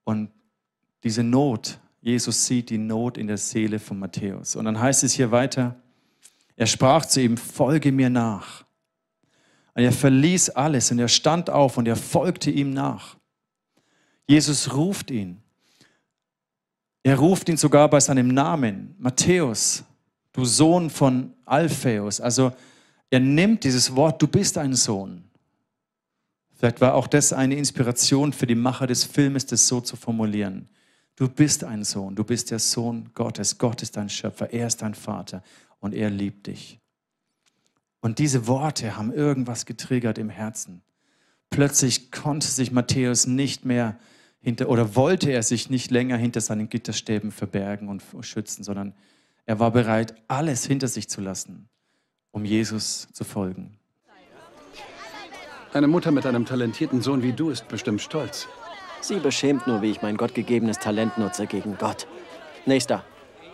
Und 0.05 0.31
diese 1.03 1.23
Not, 1.23 1.79
Jesus 2.01 2.45
sieht 2.45 2.69
die 2.69 2.77
Not 2.77 3.17
in 3.17 3.27
der 3.27 3.37
Seele 3.37 3.79
von 3.79 3.99
Matthäus. 3.99 4.55
Und 4.55 4.65
dann 4.65 4.79
heißt 4.79 5.03
es 5.03 5.13
hier 5.13 5.31
weiter, 5.31 5.75
er 6.55 6.65
sprach 6.65 7.05
zu 7.05 7.21
ihm, 7.21 7.37
folge 7.37 7.91
mir 7.91 8.09
nach. 8.09 8.65
Und 9.73 9.83
er 9.83 9.91
verließ 9.91 10.49
alles 10.51 10.91
und 10.91 10.99
er 10.99 11.07
stand 11.07 11.49
auf 11.49 11.77
und 11.77 11.87
er 11.87 11.95
folgte 11.95 12.51
ihm 12.51 12.71
nach. 12.71 13.15
Jesus 14.27 14.73
ruft 14.75 15.09
ihn. 15.09 15.41
Er 17.03 17.17
ruft 17.17 17.47
ihn 17.47 17.57
sogar 17.57 17.89
bei 17.89 17.99
seinem 17.99 18.27
Namen, 18.27 18.93
Matthäus, 18.99 19.83
du 20.33 20.43
Sohn 20.43 20.89
von 20.89 21.33
Alphaeus. 21.45 22.19
Also 22.19 22.51
er 23.09 23.19
nimmt 23.19 23.63
dieses 23.63 23.95
Wort, 23.95 24.21
du 24.21 24.27
bist 24.27 24.57
ein 24.57 24.73
Sohn. 24.73 25.23
Vielleicht 26.55 26.81
war 26.81 26.93
auch 26.93 27.07
das 27.07 27.31
eine 27.31 27.55
Inspiration 27.55 28.33
für 28.33 28.45
die 28.45 28.55
Macher 28.55 28.85
des 28.85 29.05
Filmes, 29.05 29.45
das 29.45 29.67
so 29.67 29.81
zu 29.81 29.95
formulieren. 29.95 30.67
Du 31.15 31.27
bist 31.27 31.63
ein 31.63 31.83
Sohn, 31.83 32.15
du 32.15 32.23
bist 32.23 32.51
der 32.51 32.59
Sohn 32.59 33.09
Gottes. 33.13 33.57
Gott 33.57 33.81
ist 33.81 33.97
dein 33.97 34.09
Schöpfer, 34.09 34.51
er 34.51 34.67
ist 34.67 34.81
dein 34.81 34.93
Vater 34.93 35.43
und 35.79 35.93
er 35.93 36.09
liebt 36.09 36.47
dich. 36.47 36.79
Und 38.01 38.19
diese 38.19 38.47
Worte 38.47 38.95
haben 38.95 39.13
irgendwas 39.13 39.65
getriggert 39.65 40.17
im 40.17 40.29
Herzen. 40.29 40.81
Plötzlich 41.49 42.11
konnte 42.11 42.47
sich 42.47 42.71
Matthäus 42.71 43.27
nicht 43.27 43.65
mehr 43.65 43.97
hinter, 44.39 44.69
oder 44.69 44.95
wollte 44.95 45.31
er 45.31 45.43
sich 45.43 45.69
nicht 45.69 45.91
länger 45.91 46.17
hinter 46.17 46.41
seinen 46.41 46.69
Gitterstäben 46.69 47.31
verbergen 47.31 47.89
und 47.89 48.03
schützen, 48.21 48.63
sondern 48.63 48.93
er 49.45 49.59
war 49.59 49.71
bereit, 49.71 50.15
alles 50.27 50.65
hinter 50.65 50.87
sich 50.87 51.09
zu 51.09 51.21
lassen, 51.21 51.69
um 52.31 52.45
Jesus 52.45 53.07
zu 53.13 53.23
folgen. 53.23 53.77
Eine 55.73 55.87
Mutter 55.87 56.11
mit 56.11 56.25
einem 56.25 56.45
talentierten 56.45 57.01
Sohn 57.01 57.21
wie 57.21 57.33
du 57.33 57.49
ist 57.49 57.67
bestimmt 57.67 58.01
stolz. 58.01 58.47
Sie 59.01 59.19
beschämt 59.19 59.67
nur, 59.67 59.81
wie 59.81 59.91
ich 59.91 60.01
mein 60.01 60.17
gottgegebenes 60.17 60.79
Talent 60.79 61.17
nutze 61.17 61.45
gegen 61.47 61.77
Gott. 61.77 62.07
Nächster. 62.65 63.03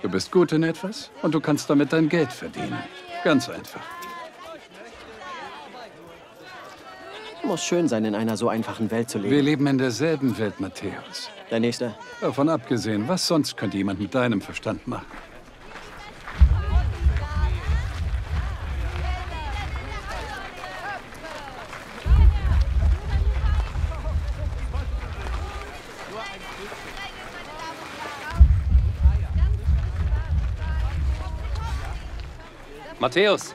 Du 0.02 0.10
bist 0.10 0.32
gut 0.32 0.52
in 0.52 0.64
etwas 0.64 1.12
und 1.22 1.34
du 1.36 1.40
kannst 1.40 1.70
damit 1.70 1.92
dein 1.94 2.10
Geld 2.10 2.32
verdienen. 2.32 2.78
Ganz 3.24 3.50
einfach. 3.50 3.82
Muss 7.44 7.64
schön 7.64 7.88
sein, 7.88 8.06
in 8.06 8.16
einer 8.16 8.38
so 8.38 8.50
einfachen 8.50 8.90
Welt 8.90 9.10
zu 9.10 9.22
Wir 9.22 9.30
leben. 9.30 9.46
leben 9.46 9.68
in 9.68 9.78
derselben 9.78 10.36
Welt, 10.40 10.60
Matthäus. 10.60 11.30
Der 11.52 11.60
Nächste. 11.60 11.94
Davon 12.20 12.50
abgesehen, 12.50 13.08
was 13.08 13.28
sonst 13.28 13.56
könnte 13.56 13.78
jemand 13.78 14.00
mit 14.00 14.16
deinem 14.16 14.42
Verstand 14.42 14.88
machen? 14.88 15.06
Matthäus! 33.00 33.54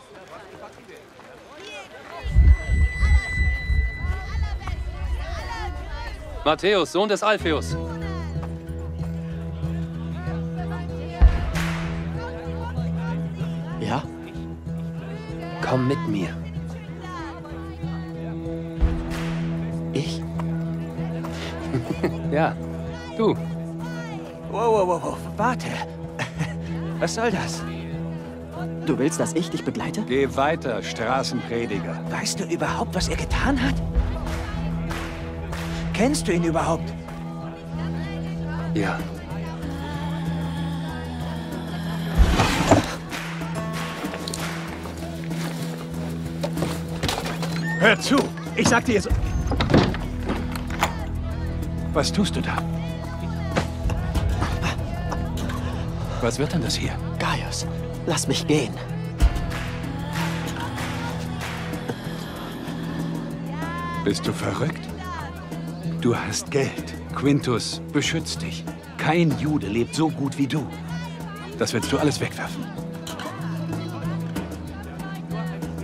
Matthäus, 6.44 6.92
Sohn 6.92 7.08
des 7.08 7.22
Alpheus. 7.22 7.76
Ja? 13.80 14.02
Komm 15.62 15.88
mit 15.88 16.08
mir. 16.08 16.28
Ich? 19.92 20.22
Ja, 22.32 22.54
du. 23.16 23.36
Wow, 24.50 24.86
wow, 24.86 25.02
wow, 25.02 25.18
warte. 25.36 25.66
Was 27.00 27.14
soll 27.14 27.30
das? 27.30 27.62
Du 28.86 28.98
willst, 28.98 29.20
dass 29.20 29.34
ich 29.34 29.50
dich 29.50 29.64
begleite? 29.64 30.02
Geh 30.02 30.28
weiter, 30.36 30.82
Straßenprediger. 30.82 31.98
Weißt 32.10 32.40
du 32.40 32.44
überhaupt, 32.44 32.94
was 32.94 33.08
er 33.08 33.16
getan 33.16 33.60
hat? 33.60 33.74
Kennst 35.92 36.26
du 36.26 36.32
ihn 36.32 36.44
überhaupt? 36.44 36.92
Ja. 38.74 38.98
Hör 47.80 47.98
zu! 48.00 48.16
Ich 48.56 48.68
sag 48.68 48.84
dir 48.84 49.00
so. 49.00 49.10
Was 51.92 52.12
tust 52.12 52.36
du 52.36 52.40
da? 52.40 52.56
Was 56.20 56.38
wird 56.38 56.52
denn 56.52 56.62
das 56.62 56.76
hier? 56.76 56.92
Gaius, 57.30 57.64
lass 58.06 58.26
mich 58.26 58.44
gehen. 58.46 58.74
Bist 64.04 64.26
du 64.26 64.32
verrückt? 64.32 64.88
Du 66.00 66.16
hast 66.16 66.50
Geld. 66.50 66.94
Quintus 67.14 67.82
beschützt 67.92 68.42
dich. 68.42 68.64
Kein 68.98 69.38
Jude 69.38 69.68
lebt 69.68 69.94
so 69.94 70.08
gut 70.10 70.38
wie 70.38 70.48
du. 70.48 70.66
Das 71.56 71.72
willst 71.72 71.92
du 71.92 71.98
alles 71.98 72.20
wegwerfen. 72.20 72.64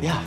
Ja. 0.02 0.20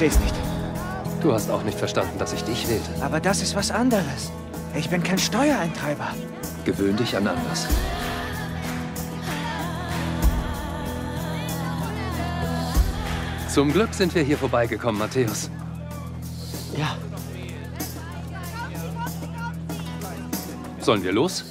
Versteh's 0.00 0.24
nicht. 0.24 0.34
Du 1.20 1.34
hast 1.34 1.50
auch 1.50 1.62
nicht 1.62 1.78
verstanden, 1.78 2.18
dass 2.18 2.32
ich 2.32 2.42
dich 2.44 2.66
wählte. 2.68 2.90
Aber 3.02 3.20
das 3.20 3.42
ist 3.42 3.54
was 3.54 3.70
anderes. 3.70 4.32
Ich 4.74 4.88
bin 4.88 5.02
kein 5.02 5.18
Steuereintreiber. 5.18 6.14
Gewöhn 6.64 6.96
dich 6.96 7.14
an 7.14 7.26
anders. 7.26 7.68
Zum 13.52 13.70
Glück 13.72 13.92
sind 13.92 14.14
wir 14.14 14.22
hier 14.22 14.38
vorbeigekommen, 14.38 14.98
Matthäus. 14.98 15.50
Ja. 16.78 16.96
Sollen 20.78 21.02
wir 21.02 21.12
los? 21.12 21.44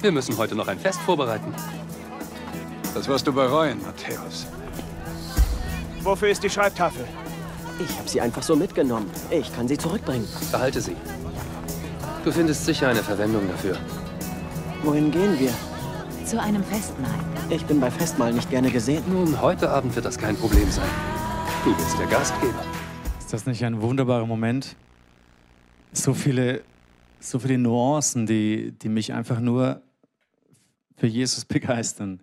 Wir 0.00 0.10
müssen 0.10 0.36
heute 0.36 0.56
noch 0.56 0.66
ein 0.66 0.80
Fest 0.80 0.98
vorbereiten. 0.98 1.54
Das 2.92 3.06
wirst 3.06 3.24
du 3.28 3.32
bereuen, 3.32 3.80
Matthäus. 3.82 4.46
Wofür 6.02 6.28
ist 6.28 6.42
die 6.42 6.50
Schreibtafel? 6.50 7.06
Ich 7.78 7.98
habe 7.98 8.08
sie 8.08 8.20
einfach 8.20 8.42
so 8.42 8.56
mitgenommen. 8.56 9.10
Ich 9.30 9.54
kann 9.54 9.68
sie 9.68 9.76
zurückbringen. 9.76 10.26
Behalte 10.50 10.80
sie. 10.80 10.96
Du 12.24 12.32
findest 12.32 12.64
sicher 12.64 12.88
eine 12.88 13.02
Verwendung 13.02 13.46
dafür. 13.48 13.76
Wohin 14.82 15.10
gehen 15.10 15.38
wir? 15.38 15.52
Zu 16.24 16.40
einem 16.40 16.64
Festmahl. 16.64 17.14
Ich 17.50 17.64
bin 17.66 17.78
bei 17.78 17.90
Festmahl 17.90 18.32
nicht 18.32 18.48
gerne 18.50 18.70
gesehen. 18.70 19.04
Nun, 19.08 19.40
heute 19.42 19.70
Abend 19.70 19.94
wird 19.94 20.06
das 20.06 20.16
kein 20.16 20.36
Problem 20.36 20.70
sein. 20.70 20.88
Du 21.64 21.74
bist 21.76 21.98
der 21.98 22.06
Gastgeber. 22.06 22.64
Ist 23.18 23.32
das 23.32 23.44
nicht 23.44 23.64
ein 23.64 23.82
wunderbarer 23.82 24.26
Moment? 24.26 24.74
So 25.92 26.14
viele, 26.14 26.62
so 27.20 27.38
viele 27.38 27.58
Nuancen, 27.58 28.26
die, 28.26 28.72
die 28.72 28.88
mich 28.88 29.12
einfach 29.12 29.38
nur 29.38 29.82
für 30.96 31.06
Jesus 31.06 31.44
begeistern. 31.44 32.22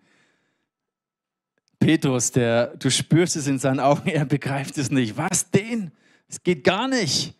Petrus, 1.83 2.31
der, 2.31 2.67
du 2.77 2.89
spürst 2.89 3.35
es 3.35 3.45
in 3.47 3.59
seinen 3.59 3.81
Augen, 3.81 4.07
er 4.09 4.23
begreift 4.23 4.77
es 4.77 4.89
nicht. 4.89 5.17
Was, 5.17 5.51
den? 5.51 5.91
Es 6.29 6.41
geht 6.41 6.63
gar 6.63 6.87
nicht. 6.87 7.35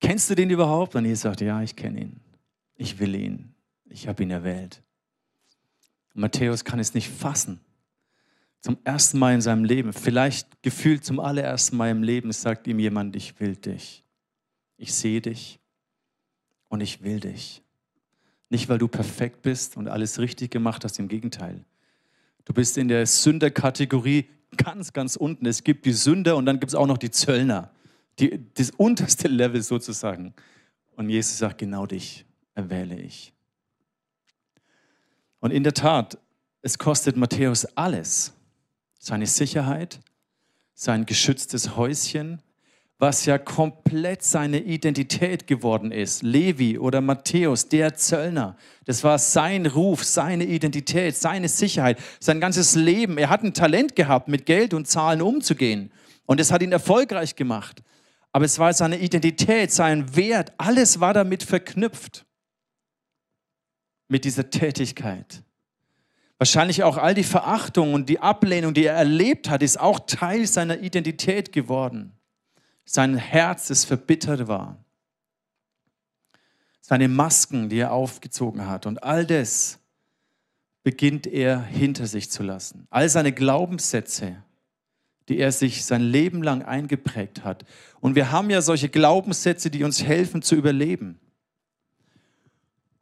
Kennst 0.00 0.30
du 0.30 0.34
den 0.34 0.48
überhaupt? 0.48 0.94
Und 0.94 1.04
Jesus 1.04 1.22
sagt, 1.22 1.42
ja, 1.42 1.60
ich 1.60 1.76
kenne 1.76 2.00
ihn. 2.00 2.20
Ich 2.76 2.98
will 2.98 3.14
ihn. 3.14 3.54
Ich 3.90 4.08
habe 4.08 4.22
ihn 4.22 4.30
erwählt. 4.30 4.82
Und 6.14 6.22
Matthäus 6.22 6.64
kann 6.64 6.78
es 6.78 6.94
nicht 6.94 7.10
fassen. 7.10 7.60
Zum 8.62 8.78
ersten 8.82 9.18
Mal 9.18 9.34
in 9.34 9.42
seinem 9.42 9.64
Leben, 9.64 9.92
vielleicht 9.92 10.62
gefühlt 10.62 11.04
zum 11.04 11.20
allerersten 11.20 11.76
Mal 11.76 11.90
im 11.90 12.02
Leben, 12.02 12.32
sagt 12.32 12.66
ihm 12.66 12.78
jemand, 12.78 13.14
ich 13.14 13.38
will 13.40 13.56
dich. 13.56 14.04
Ich 14.78 14.94
sehe 14.94 15.20
dich 15.20 15.60
und 16.68 16.80
ich 16.80 17.02
will 17.02 17.20
dich. 17.20 17.62
Nicht, 18.48 18.70
weil 18.70 18.78
du 18.78 18.88
perfekt 18.88 19.42
bist 19.42 19.76
und 19.76 19.88
alles 19.88 20.18
richtig 20.18 20.50
gemacht 20.50 20.82
hast, 20.82 20.98
im 20.98 21.08
Gegenteil. 21.08 21.64
Du 22.46 22.54
bist 22.54 22.78
in 22.78 22.88
der 22.88 23.06
Sünderkategorie 23.06 24.30
ganz, 24.56 24.92
ganz 24.92 25.16
unten. 25.16 25.44
Es 25.46 25.64
gibt 25.64 25.84
die 25.84 25.92
Sünder 25.92 26.36
und 26.36 26.46
dann 26.46 26.58
gibt 26.60 26.70
es 26.70 26.74
auch 26.74 26.86
noch 26.86 26.96
die 26.96 27.10
Zöllner. 27.10 27.70
Die, 28.18 28.40
das 28.54 28.70
unterste 28.70 29.28
Level 29.28 29.60
sozusagen. 29.62 30.32
Und 30.94 31.10
Jesus 31.10 31.38
sagt, 31.38 31.58
genau 31.58 31.84
dich 31.86 32.24
erwähle 32.54 32.98
ich. 32.98 33.34
Und 35.40 35.50
in 35.50 35.64
der 35.64 35.74
Tat, 35.74 36.18
es 36.62 36.78
kostet 36.78 37.16
Matthäus 37.16 37.66
alles. 37.76 38.32
Seine 38.98 39.26
Sicherheit, 39.26 40.00
sein 40.72 41.04
geschütztes 41.04 41.76
Häuschen, 41.76 42.40
was 42.98 43.26
ja 43.26 43.36
komplett 43.36 44.22
seine 44.22 44.60
Identität 44.60 45.46
geworden 45.46 45.92
ist. 45.92 46.22
Levi 46.22 46.78
oder 46.78 47.02
Matthäus, 47.02 47.68
der 47.68 47.94
Zöllner, 47.94 48.56
das 48.86 49.04
war 49.04 49.18
sein 49.18 49.66
Ruf, 49.66 50.02
seine 50.02 50.44
Identität, 50.44 51.14
seine 51.14 51.48
Sicherheit, 51.48 51.98
sein 52.20 52.40
ganzes 52.40 52.74
Leben. 52.74 53.18
Er 53.18 53.28
hat 53.28 53.42
ein 53.42 53.52
Talent 53.52 53.96
gehabt, 53.96 54.28
mit 54.28 54.46
Geld 54.46 54.72
und 54.72 54.88
Zahlen 54.88 55.20
umzugehen. 55.20 55.92
Und 56.24 56.40
es 56.40 56.50
hat 56.50 56.62
ihn 56.62 56.72
erfolgreich 56.72 57.36
gemacht. 57.36 57.82
Aber 58.32 58.44
es 58.44 58.58
war 58.58 58.72
seine 58.72 58.98
Identität, 58.98 59.72
sein 59.72 60.16
Wert, 60.16 60.52
alles 60.56 61.00
war 61.00 61.12
damit 61.12 61.42
verknüpft. 61.42 62.24
Mit 64.08 64.24
dieser 64.24 64.50
Tätigkeit. 64.50 65.42
Wahrscheinlich 66.38 66.82
auch 66.82 66.96
all 66.96 67.14
die 67.14 67.24
Verachtung 67.24 67.94
und 67.94 68.08
die 68.08 68.20
Ablehnung, 68.20 68.72
die 68.72 68.84
er 68.84 68.94
erlebt 68.94 69.50
hat, 69.50 69.62
ist 69.62 69.80
auch 69.80 70.00
Teil 70.00 70.46
seiner 70.46 70.80
Identität 70.80 71.52
geworden 71.52 72.16
sein 72.86 73.16
Herz, 73.16 73.68
das 73.68 73.84
verbittert 73.84 74.48
war, 74.48 74.82
seine 76.80 77.08
Masken, 77.08 77.68
die 77.68 77.78
er 77.78 77.92
aufgezogen 77.92 78.66
hat 78.66 78.86
und 78.86 79.02
all 79.02 79.26
das 79.26 79.80
beginnt 80.84 81.26
er 81.26 81.60
hinter 81.60 82.06
sich 82.06 82.30
zu 82.30 82.44
lassen. 82.44 82.86
All 82.90 83.08
seine 83.08 83.32
Glaubenssätze, 83.32 84.36
die 85.28 85.38
er 85.38 85.50
sich 85.50 85.84
sein 85.84 86.00
Leben 86.00 86.44
lang 86.44 86.62
eingeprägt 86.62 87.42
hat. 87.42 87.64
Und 88.00 88.14
wir 88.14 88.30
haben 88.30 88.50
ja 88.50 88.62
solche 88.62 88.88
Glaubenssätze, 88.88 89.68
die 89.68 89.82
uns 89.82 90.04
helfen 90.04 90.42
zu 90.42 90.54
überleben. 90.54 91.18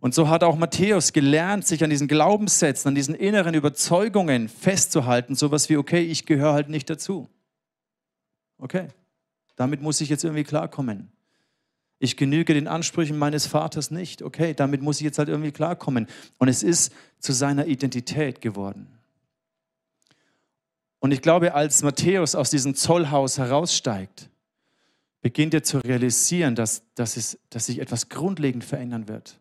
Und 0.01 0.15
so 0.15 0.31
hat 0.31 0.43
auch 0.43 0.57
Matthäus 0.57 1.13
gelernt, 1.13 1.67
sich 1.67 1.85
an 1.85 1.91
diesen 1.91 2.09
Glaubenssätzen, 2.09 2.89
an 2.89 2.95
diesen 2.95 3.15
inneren 3.15 3.55
Überzeugungen 3.55 4.49
festzuhalten. 4.49 5.35
Sowas 5.35 5.69
wie, 5.69 5.77
okay, 5.77 6.01
ich 6.01 6.25
gehöre 6.25 6.55
halt 6.55 6.71
nicht 6.71 6.89
dazu. 6.89 7.29
Okay. 8.57 8.89
Damit 9.57 9.83
muss 9.83 10.01
ich 10.01 10.09
jetzt 10.09 10.25
irgendwie 10.25 10.45
klarkommen. 10.45 11.11
Ich 11.99 12.17
genüge 12.17 12.55
den 12.55 12.69
Ansprüchen 12.69 13.17
meines 13.17 13.47
Vaters 13.47 13.91
nicht. 13.91 14.23
Okay, 14.23 14.53
damit 14.55 14.83
muss 14.83 14.99
ich 14.99 15.05
jetzt 15.05 15.19
halt 15.19 15.29
irgendwie 15.29 15.53
klarkommen. 15.53 16.07
Und 16.39 16.49
es 16.49 16.63
ist 16.63 16.93
zu 17.19 17.33
seiner 17.33 17.67
Identität 17.67 18.41
geworden. 18.41 18.89
Und 20.99 21.13
ich 21.13 21.23
glaube, 21.23 21.55
als 21.55 21.83
Matthäus 21.83 22.35
aus 22.35 22.51
diesem 22.51 22.75
Zollhaus 22.75 23.39
heraussteigt, 23.39 24.31
beginnt 25.21 25.55
er 25.55 25.63
zu 25.63 25.79
realisieren, 25.79 26.55
dass, 26.55 26.83
dass, 26.95 27.17
es, 27.17 27.39
dass 27.49 27.67
sich 27.67 27.79
etwas 27.79 28.09
grundlegend 28.09 28.65
verändern 28.65 29.09
wird. 29.09 29.39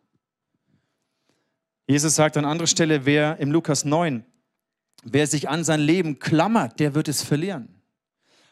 Jesus 1.86 2.14
sagt 2.14 2.36
an 2.36 2.46
anderer 2.46 2.66
Stelle, 2.66 3.04
wer 3.04 3.38
im 3.38 3.52
Lukas 3.52 3.84
9, 3.84 4.24
wer 5.02 5.26
sich 5.26 5.48
an 5.48 5.64
sein 5.64 5.80
Leben 5.80 6.18
klammert, 6.18 6.80
der 6.80 6.94
wird 6.94 7.08
es 7.08 7.22
verlieren. 7.22 7.68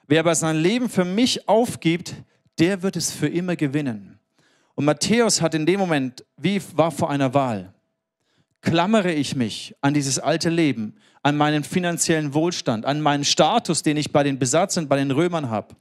Wer 0.07 0.21
aber 0.21 0.35
sein 0.35 0.57
Leben 0.57 0.88
für 0.88 1.05
mich 1.05 1.49
aufgibt, 1.49 2.15
der 2.59 2.83
wird 2.83 2.97
es 2.97 3.12
für 3.12 3.29
immer 3.29 3.57
gewinnen. 3.57 4.19
Und 4.75 4.85
Matthäus 4.85 5.41
hat 5.43 5.55
in 5.55 5.67
dem 5.67 5.81
Moment, 5.81 6.25
wie 6.37 6.61
war 6.75 6.91
vor 6.91 7.11
einer 7.11 7.35
Wahl, 7.35 7.73
klammere 8.61 9.12
ich 9.12 9.37
mich 9.37 9.75
an 9.81 9.95
dieses 9.95 10.19
alte 10.19 10.49
Leben, 10.49 10.95
an 11.23 11.37
meinen 11.37 11.65
finanziellen 11.65 12.35
Wohlstand, 12.35 12.85
an 12.85 13.01
meinen 13.01 13.25
Status, 13.25 13.83
den 13.83 13.97
ich 13.97 14.12
bei 14.12 14.23
den 14.23 14.38
Besatzern, 14.38 14.88
bei 14.88 14.97
den 14.97 15.11
Römern 15.11 15.51
habe, 15.51 15.77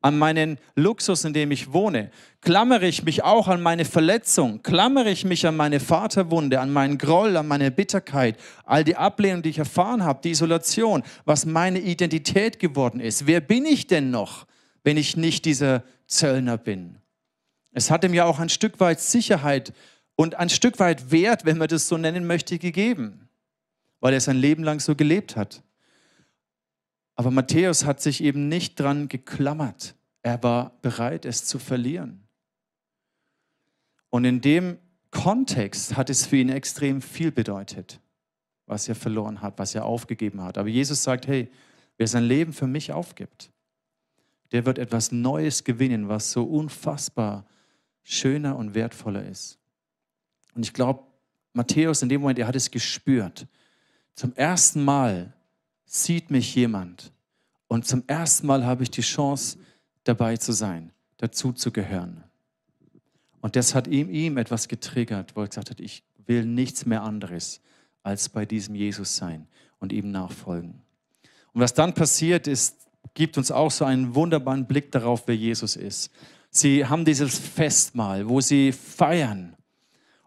an 0.00 0.16
meinen 0.16 0.58
Luxus, 0.76 1.24
in 1.24 1.32
dem 1.32 1.50
ich 1.50 1.72
wohne? 1.72 2.10
Klammere 2.40 2.86
ich 2.86 3.02
mich 3.02 3.24
auch 3.24 3.48
an 3.48 3.60
meine 3.60 3.84
Verletzung? 3.84 4.62
Klammere 4.62 5.10
ich 5.10 5.24
mich 5.24 5.46
an 5.46 5.56
meine 5.56 5.80
Vaterwunde, 5.80 6.60
an 6.60 6.72
meinen 6.72 6.98
Groll, 6.98 7.36
an 7.36 7.48
meine 7.48 7.70
Bitterkeit, 7.70 8.36
all 8.64 8.84
die 8.84 8.96
Ablehnung, 8.96 9.42
die 9.42 9.50
ich 9.50 9.58
erfahren 9.58 10.04
habe, 10.04 10.20
die 10.22 10.30
Isolation, 10.30 11.02
was 11.24 11.46
meine 11.46 11.80
Identität 11.80 12.58
geworden 12.58 13.00
ist? 13.00 13.26
Wer 13.26 13.40
bin 13.40 13.64
ich 13.64 13.86
denn 13.86 14.10
noch, 14.10 14.46
wenn 14.84 14.96
ich 14.96 15.16
nicht 15.16 15.44
dieser 15.44 15.82
Zöllner 16.06 16.58
bin? 16.58 16.98
Es 17.72 17.90
hat 17.90 18.04
ihm 18.04 18.14
ja 18.14 18.24
auch 18.24 18.38
ein 18.38 18.48
Stück 18.48 18.80
weit 18.80 19.00
Sicherheit 19.00 19.72
und 20.14 20.36
ein 20.36 20.48
Stück 20.48 20.78
weit 20.78 21.10
Wert, 21.10 21.44
wenn 21.44 21.58
man 21.58 21.68
das 21.68 21.88
so 21.88 21.96
nennen 21.96 22.26
möchte, 22.26 22.58
gegeben, 22.58 23.28
weil 24.00 24.14
er 24.14 24.20
sein 24.20 24.36
Leben 24.36 24.64
lang 24.64 24.80
so 24.80 24.94
gelebt 24.94 25.36
hat. 25.36 25.62
Aber 27.18 27.32
Matthäus 27.32 27.84
hat 27.84 28.00
sich 28.00 28.22
eben 28.22 28.48
nicht 28.48 28.78
dran 28.78 29.08
geklammert. 29.08 29.96
Er 30.22 30.40
war 30.44 30.78
bereit, 30.82 31.24
es 31.24 31.44
zu 31.44 31.58
verlieren. 31.58 32.22
Und 34.08 34.24
in 34.24 34.40
dem 34.40 34.78
Kontext 35.10 35.96
hat 35.96 36.10
es 36.10 36.26
für 36.26 36.36
ihn 36.36 36.48
extrem 36.48 37.02
viel 37.02 37.32
bedeutet, 37.32 38.00
was 38.66 38.88
er 38.88 38.94
verloren 38.94 39.42
hat, 39.42 39.58
was 39.58 39.74
er 39.74 39.84
aufgegeben 39.84 40.44
hat. 40.44 40.58
Aber 40.58 40.68
Jesus 40.68 41.02
sagt, 41.02 41.26
hey, 41.26 41.50
wer 41.96 42.06
sein 42.06 42.22
Leben 42.22 42.52
für 42.52 42.68
mich 42.68 42.92
aufgibt, 42.92 43.50
der 44.52 44.64
wird 44.64 44.78
etwas 44.78 45.10
Neues 45.10 45.64
gewinnen, 45.64 46.08
was 46.08 46.30
so 46.30 46.44
unfassbar 46.44 47.46
schöner 48.04 48.54
und 48.54 48.74
wertvoller 48.74 49.26
ist. 49.26 49.58
Und 50.54 50.64
ich 50.64 50.72
glaube, 50.72 51.02
Matthäus 51.52 52.00
in 52.00 52.10
dem 52.10 52.20
Moment, 52.20 52.38
er 52.38 52.46
hat 52.46 52.54
es 52.54 52.70
gespürt. 52.70 53.48
Zum 54.14 54.32
ersten 54.36 54.84
Mal 54.84 55.34
sieht 55.88 56.30
mich 56.30 56.54
jemand 56.54 57.12
und 57.66 57.86
zum 57.86 58.04
ersten 58.06 58.46
Mal 58.46 58.64
habe 58.64 58.82
ich 58.82 58.90
die 58.90 59.02
Chance, 59.02 59.58
dabei 60.04 60.36
zu 60.36 60.52
sein, 60.52 60.92
dazu 61.18 61.52
zu 61.52 61.70
gehören. 61.70 62.24
Und 63.40 63.56
das 63.56 63.74
hat 63.74 63.86
ihm, 63.86 64.08
ihm 64.08 64.38
etwas 64.38 64.68
getriggert, 64.68 65.36
wo 65.36 65.42
er 65.42 65.48
gesagt 65.48 65.70
hat, 65.70 65.80
ich 65.80 66.02
will 66.26 66.44
nichts 66.44 66.86
mehr 66.86 67.02
anderes 67.02 67.60
als 68.02 68.28
bei 68.28 68.46
diesem 68.46 68.74
Jesus 68.74 69.16
sein 69.16 69.46
und 69.80 69.92
ihm 69.92 70.10
nachfolgen. 70.10 70.80
Und 71.52 71.60
was 71.60 71.74
dann 71.74 71.94
passiert 71.94 72.46
ist, 72.46 72.88
gibt 73.14 73.38
uns 73.38 73.50
auch 73.50 73.70
so 73.70 73.84
einen 73.84 74.14
wunderbaren 74.14 74.66
Blick 74.66 74.92
darauf, 74.92 75.24
wer 75.26 75.36
Jesus 75.36 75.76
ist. 75.76 76.10
Sie 76.50 76.86
haben 76.86 77.04
dieses 77.04 77.38
Festmahl, 77.38 78.28
wo 78.28 78.40
sie 78.40 78.72
feiern. 78.72 79.56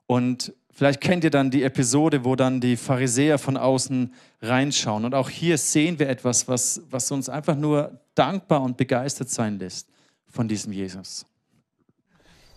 Und 0.05 0.53
Vielleicht 0.73 1.01
kennt 1.01 1.23
ihr 1.23 1.29
dann 1.29 1.51
die 1.51 1.63
Episode, 1.63 2.23
wo 2.23 2.35
dann 2.35 2.61
die 2.61 2.77
Pharisäer 2.77 3.37
von 3.37 3.57
außen 3.57 4.13
reinschauen. 4.41 5.05
Und 5.05 5.13
auch 5.13 5.29
hier 5.29 5.57
sehen 5.57 5.99
wir 5.99 6.09
etwas, 6.09 6.47
was, 6.47 6.81
was 6.89 7.11
uns 7.11 7.29
einfach 7.29 7.55
nur 7.55 7.99
dankbar 8.15 8.61
und 8.61 8.77
begeistert 8.77 9.29
sein 9.29 9.59
lässt 9.59 9.87
von 10.29 10.47
diesem 10.47 10.71
Jesus. 10.71 11.25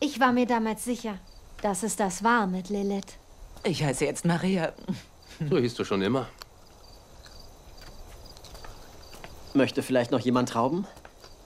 Ich 0.01 0.21
war 0.21 0.33
mir 0.33 0.47
damals 0.47 0.85
sicher, 0.85 1.19
dass 1.63 1.83
es 1.83 1.97
das 1.97 2.23
war 2.23 2.47
mit 2.47 2.69
Lilith. 2.69 3.19
Ich 3.65 3.83
heiße 3.83 4.05
jetzt 4.05 4.25
Maria. 4.25 4.73
So 5.51 5.59
hieß 5.59 5.75
du 5.75 5.85
schon 5.85 6.03
immer. 6.03 6.29
Möchte 9.55 9.83
vielleicht 9.83 10.11
noch 10.11 10.21
jemand 10.21 10.51
Trauben? 10.51 10.87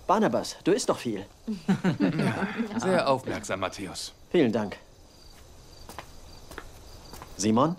Barnabas, 0.07 0.57
du 0.65 0.73
isst 0.73 0.89
doch 0.89 0.99
viel. 0.99 1.25
Sehr 2.79 3.09
aufmerksam, 3.09 3.61
Matthäus. 3.61 4.15
Vielen 4.31 4.53
Dank. 4.53 4.79
Simon? 7.38 7.77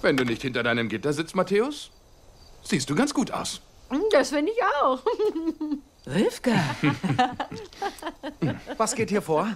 Wenn 0.00 0.16
du 0.16 0.24
nicht 0.24 0.42
hinter 0.42 0.62
deinem 0.62 0.88
Gitter 0.88 1.12
sitzt, 1.12 1.36
Matthäus, 1.36 1.90
siehst 2.64 2.90
du 2.90 2.94
ganz 2.94 3.14
gut 3.14 3.30
aus. 3.30 3.60
Das 4.10 4.30
finde 4.30 4.50
ich 4.50 4.58
auch. 4.82 4.98
Rivka. 6.06 6.52
Was 8.78 8.94
geht 8.94 9.10
hier 9.10 9.22
vor? 9.22 9.46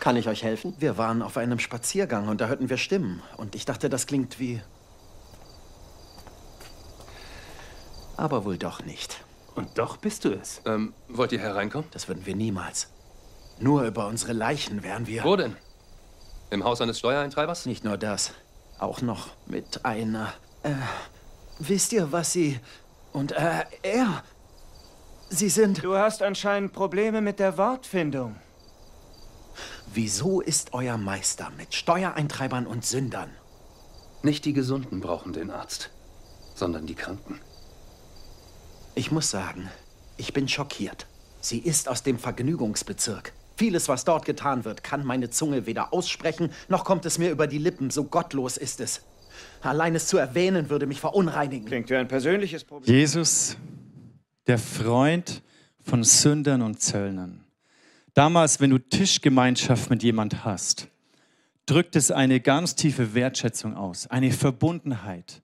Kann 0.00 0.16
ich 0.16 0.28
euch 0.28 0.42
helfen? 0.42 0.74
Wir 0.78 0.98
waren 0.98 1.22
auf 1.22 1.36
einem 1.36 1.58
Spaziergang 1.58 2.28
und 2.28 2.40
da 2.40 2.48
hörten 2.48 2.68
wir 2.68 2.76
Stimmen. 2.76 3.22
Und 3.36 3.54
ich 3.54 3.64
dachte, 3.64 3.88
das 3.88 4.06
klingt 4.06 4.38
wie... 4.40 4.60
Aber 8.16 8.44
wohl 8.44 8.58
doch 8.58 8.84
nicht. 8.84 9.22
Und 9.58 9.76
doch 9.76 9.96
bist 9.96 10.24
du 10.24 10.30
es. 10.30 10.62
Ähm, 10.66 10.94
wollt 11.08 11.32
ihr 11.32 11.40
hereinkommen? 11.40 11.88
Das 11.90 12.06
würden 12.06 12.24
wir 12.26 12.36
niemals. 12.36 12.90
Nur 13.58 13.82
über 13.82 14.06
unsere 14.06 14.32
Leichen 14.32 14.84
wären 14.84 15.08
wir... 15.08 15.24
Wo 15.24 15.34
denn? 15.34 15.56
Im 16.50 16.62
Haus 16.62 16.80
eines 16.80 17.00
Steuereintreibers? 17.00 17.66
Nicht 17.66 17.82
nur 17.82 17.98
das. 17.98 18.30
Auch 18.78 19.02
noch 19.02 19.30
mit 19.46 19.84
einer... 19.84 20.32
Äh, 20.62 20.74
wisst 21.58 21.92
ihr, 21.92 22.12
was 22.12 22.32
sie... 22.32 22.60
Und 23.12 23.32
äh, 23.32 23.64
er... 23.82 24.22
Sie 25.28 25.48
sind... 25.48 25.82
Du 25.82 25.96
hast 25.96 26.22
anscheinend 26.22 26.72
Probleme 26.72 27.20
mit 27.20 27.40
der 27.40 27.58
Wortfindung. 27.58 28.36
Wieso 29.92 30.40
ist 30.40 30.72
euer 30.72 30.98
Meister 30.98 31.50
mit 31.56 31.74
Steuereintreibern 31.74 32.68
und 32.68 32.86
Sündern? 32.86 33.30
Nicht 34.22 34.44
die 34.44 34.52
Gesunden 34.52 35.00
brauchen 35.00 35.32
den 35.32 35.50
Arzt, 35.50 35.90
sondern 36.54 36.86
die 36.86 36.94
Kranken. 36.94 37.40
Ich 38.98 39.12
muss 39.12 39.30
sagen, 39.30 39.68
ich 40.16 40.32
bin 40.32 40.48
schockiert. 40.48 41.06
Sie 41.40 41.58
ist 41.60 41.88
aus 41.88 42.02
dem 42.02 42.18
Vergnügungsbezirk. 42.18 43.32
Vieles, 43.56 43.88
was 43.88 44.04
dort 44.04 44.24
getan 44.24 44.64
wird, 44.64 44.82
kann 44.82 45.06
meine 45.06 45.30
Zunge 45.30 45.66
weder 45.66 45.92
aussprechen, 45.92 46.50
noch 46.68 46.84
kommt 46.84 47.06
es 47.06 47.16
mir 47.16 47.30
über 47.30 47.46
die 47.46 47.58
Lippen, 47.58 47.90
so 47.90 48.02
gottlos 48.02 48.56
ist 48.56 48.80
es. 48.80 49.02
Allein 49.62 49.94
es 49.94 50.08
zu 50.08 50.18
erwähnen, 50.18 50.68
würde 50.68 50.86
mich 50.86 50.98
verunreinigen. 50.98 51.64
Klingt 51.64 51.90
wie 51.90 51.94
ein 51.94 52.08
persönliches 52.08 52.64
Problem. 52.64 52.92
Jesus, 52.92 53.56
der 54.48 54.58
Freund 54.58 55.42
von 55.80 56.02
Sündern 56.02 56.60
und 56.60 56.80
Zöllnern. 56.80 57.44
Damals, 58.14 58.58
wenn 58.58 58.70
du 58.70 58.78
Tischgemeinschaft 58.78 59.90
mit 59.90 60.02
jemand 60.02 60.44
hast, 60.44 60.88
drückt 61.66 61.94
es 61.94 62.10
eine 62.10 62.40
ganz 62.40 62.74
tiefe 62.74 63.14
Wertschätzung 63.14 63.76
aus, 63.76 64.08
eine 64.08 64.32
Verbundenheit. 64.32 65.40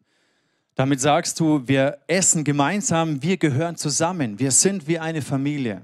Damit 0.75 1.01
sagst 1.01 1.39
du, 1.39 1.67
wir 1.69 1.99
essen 2.09 2.43
gemeinsam, 2.43 3.23
wir 3.23 3.37
gehören 3.37 3.77
zusammen, 3.77 4.39
wir 4.39 4.51
sind 4.51 4.89
wie 4.89 4.99
eine 4.99 5.23
Familie. 5.23 5.83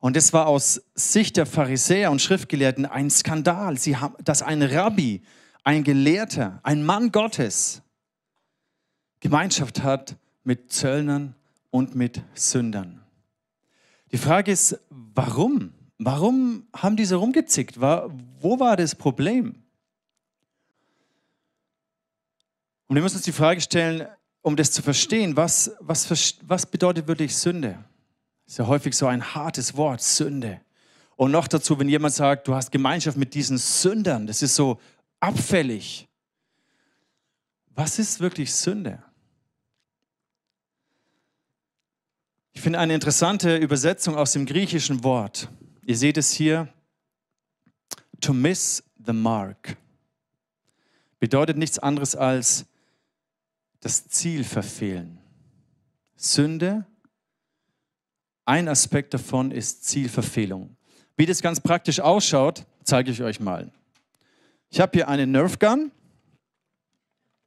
Und 0.00 0.16
das 0.16 0.32
war 0.32 0.46
aus 0.46 0.80
Sicht 0.94 1.36
der 1.36 1.44
Pharisäer 1.44 2.10
und 2.10 2.22
Schriftgelehrten 2.22 2.86
ein 2.86 3.10
Skandal, 3.10 3.76
haben, 3.76 4.14
dass 4.24 4.42
ein 4.42 4.62
Rabbi, 4.62 5.22
ein 5.64 5.84
Gelehrter, 5.84 6.60
ein 6.62 6.84
Mann 6.84 7.12
Gottes 7.12 7.82
Gemeinschaft 9.20 9.82
hat 9.82 10.16
mit 10.44 10.72
Zöllnern 10.72 11.34
und 11.70 11.94
mit 11.94 12.22
Sündern. 12.34 13.02
Die 14.12 14.18
Frage 14.18 14.52
ist, 14.52 14.78
warum? 14.88 15.72
Warum 15.98 16.66
haben 16.74 16.96
diese 16.96 17.16
rumgezickt? 17.16 17.80
Wo 17.80 18.60
war 18.60 18.76
das 18.76 18.94
Problem? 18.94 19.56
Und 22.88 22.96
wir 22.96 23.02
müssen 23.02 23.16
uns 23.16 23.24
die 23.24 23.32
Frage 23.32 23.60
stellen, 23.60 24.08
um 24.42 24.56
das 24.56 24.72
zu 24.72 24.82
verstehen, 24.82 25.36
was, 25.36 25.70
was, 25.80 26.38
was 26.42 26.66
bedeutet 26.66 27.06
wirklich 27.06 27.36
Sünde? 27.36 27.84
Das 28.44 28.54
ist 28.54 28.58
ja 28.58 28.66
häufig 28.66 28.96
so 28.96 29.06
ein 29.06 29.34
hartes 29.34 29.76
Wort, 29.76 30.00
Sünde. 30.00 30.60
Und 31.16 31.30
noch 31.30 31.48
dazu, 31.48 31.78
wenn 31.78 31.88
jemand 31.88 32.14
sagt, 32.14 32.48
du 32.48 32.54
hast 32.54 32.72
Gemeinschaft 32.72 33.16
mit 33.16 33.34
diesen 33.34 33.58
Sündern, 33.58 34.26
das 34.26 34.40
ist 34.40 34.54
so 34.54 34.80
abfällig. 35.20 36.08
Was 37.74 37.98
ist 37.98 38.20
wirklich 38.20 38.54
Sünde? 38.54 39.02
Ich 42.52 42.62
finde 42.62 42.78
eine 42.78 42.94
interessante 42.94 43.56
Übersetzung 43.56 44.16
aus 44.16 44.32
dem 44.32 44.46
griechischen 44.46 45.04
Wort. 45.04 45.48
Ihr 45.84 45.96
seht 45.96 46.16
es 46.16 46.32
hier, 46.32 46.68
to 48.20 48.32
miss 48.32 48.82
the 49.04 49.12
mark 49.12 49.76
bedeutet 51.18 51.56
nichts 51.56 51.78
anderes 51.78 52.14
als 52.14 52.66
das 53.80 54.08
Ziel 54.08 54.44
verfehlen. 54.44 55.18
Sünde, 56.16 56.86
ein 58.44 58.68
Aspekt 58.68 59.14
davon 59.14 59.50
ist 59.50 59.84
Zielverfehlung. 59.84 60.76
Wie 61.16 61.26
das 61.26 61.42
ganz 61.42 61.60
praktisch 61.60 62.00
ausschaut, 62.00 62.64
zeige 62.82 63.10
ich 63.10 63.22
euch 63.22 63.40
mal. 63.40 63.70
Ich 64.70 64.80
habe 64.80 64.92
hier 64.94 65.08
eine 65.08 65.26
Nerf 65.26 65.58
Gun 65.58 65.90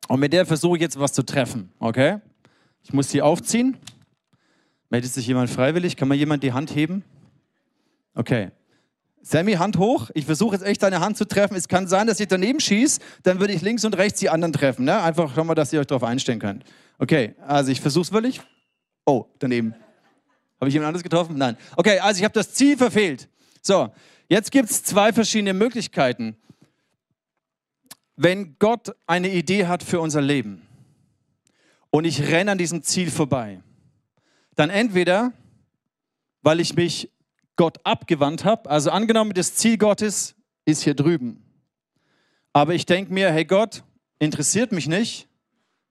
und 0.08 0.20
mit 0.20 0.34
der 0.34 0.46
versuche 0.46 0.78
ich 0.78 0.82
jetzt 0.82 1.00
was 1.00 1.14
zu 1.14 1.24
treffen. 1.24 1.72
Okay? 1.80 2.20
Ich 2.84 2.94
muss 2.94 3.10
sie 3.10 3.22
aufziehen. 3.22 3.78
Meldet 4.90 5.12
sich 5.12 5.26
jemand 5.28 5.50
freiwillig? 5.50 5.96
Kann 5.96 6.08
mal 6.08 6.16
jemand 6.16 6.44
die 6.44 6.54
Hand 6.54 6.76
heben? 6.76 7.04
Okay. 8.14 8.52
Sammy, 9.24 9.54
Hand 9.54 9.78
hoch. 9.78 10.10
Ich 10.14 10.26
versuche 10.26 10.56
jetzt 10.56 10.66
echt 10.66 10.82
deine 10.82 11.00
Hand 11.00 11.18
zu 11.18 11.26
treffen. 11.26 11.56
Es 11.56 11.68
kann 11.68 11.88
sein, 11.88 12.08
dass 12.08 12.20
ich 12.20 12.28
daneben 12.28 12.60
schieße, 12.60 13.00
dann 13.24 13.40
würde 13.40 13.54
ich 13.54 13.62
links 13.62 13.86
und 13.86 13.96
rechts 13.98 14.20
die 14.20 14.30
anderen 14.30 14.54
treffen. 14.54 14.86
Ne? 14.86 15.02
Einfach 15.02 15.34
schon 15.36 15.48
mal, 15.48 15.56
dass 15.56 15.72
ihr 15.72 15.80
euch 15.80 15.88
darauf 15.88 16.04
einstellen 16.04 16.40
könnt. 16.40 16.64
Okay, 16.98 17.36
also 17.46 17.72
ich 17.72 17.82
versuche 17.82 18.04
es 18.04 18.12
wirklich. 18.12 18.42
Oh, 19.06 19.26
daneben. 19.40 19.76
Habe 20.60 20.70
ich 20.70 20.74
jemand 20.74 20.90
anderes 20.90 21.04
getroffen? 21.04 21.38
Nein. 21.38 21.58
Okay, 21.76 22.00
also 22.00 22.20
ich 22.20 22.24
habe 22.24 22.34
das 22.34 22.54
Ziel 22.54 22.78
verfehlt. 22.78 23.28
So, 23.62 23.92
jetzt 24.28 24.52
gibt 24.52 24.70
es 24.70 24.84
zwei 24.84 25.14
verschiedene 25.14 25.54
Möglichkeiten. 25.54 26.36
Wenn 28.16 28.56
Gott 28.60 28.96
eine 29.08 29.30
Idee 29.30 29.66
hat 29.66 29.82
für 29.82 30.00
unser 30.00 30.22
Leben 30.22 30.62
und 31.90 32.06
ich 32.06 32.22
renne 32.22 32.52
an 32.52 32.58
diesem 32.58 32.84
Ziel 32.84 33.10
vorbei, 33.10 33.62
dann 34.56 34.70
entweder, 34.70 35.34
weil 36.44 36.60
ich 36.60 36.76
mich 36.76 37.10
Gott 37.56 37.78
abgewandt 37.84 38.46
habe. 38.46 38.70
Also 38.70 38.92
angenommen, 38.92 39.34
das 39.34 39.56
Ziel 39.56 39.78
Gottes 39.78 40.36
ist 40.66 40.84
hier 40.84 40.94
drüben. 40.94 41.44
Aber 42.54 42.74
ich 42.74 42.86
denke 42.86 43.14
mir, 43.14 43.32
hey 43.32 43.46
Gott, 43.46 43.84
interessiert 44.20 44.72
mich 44.72 44.88
nicht. 44.88 45.28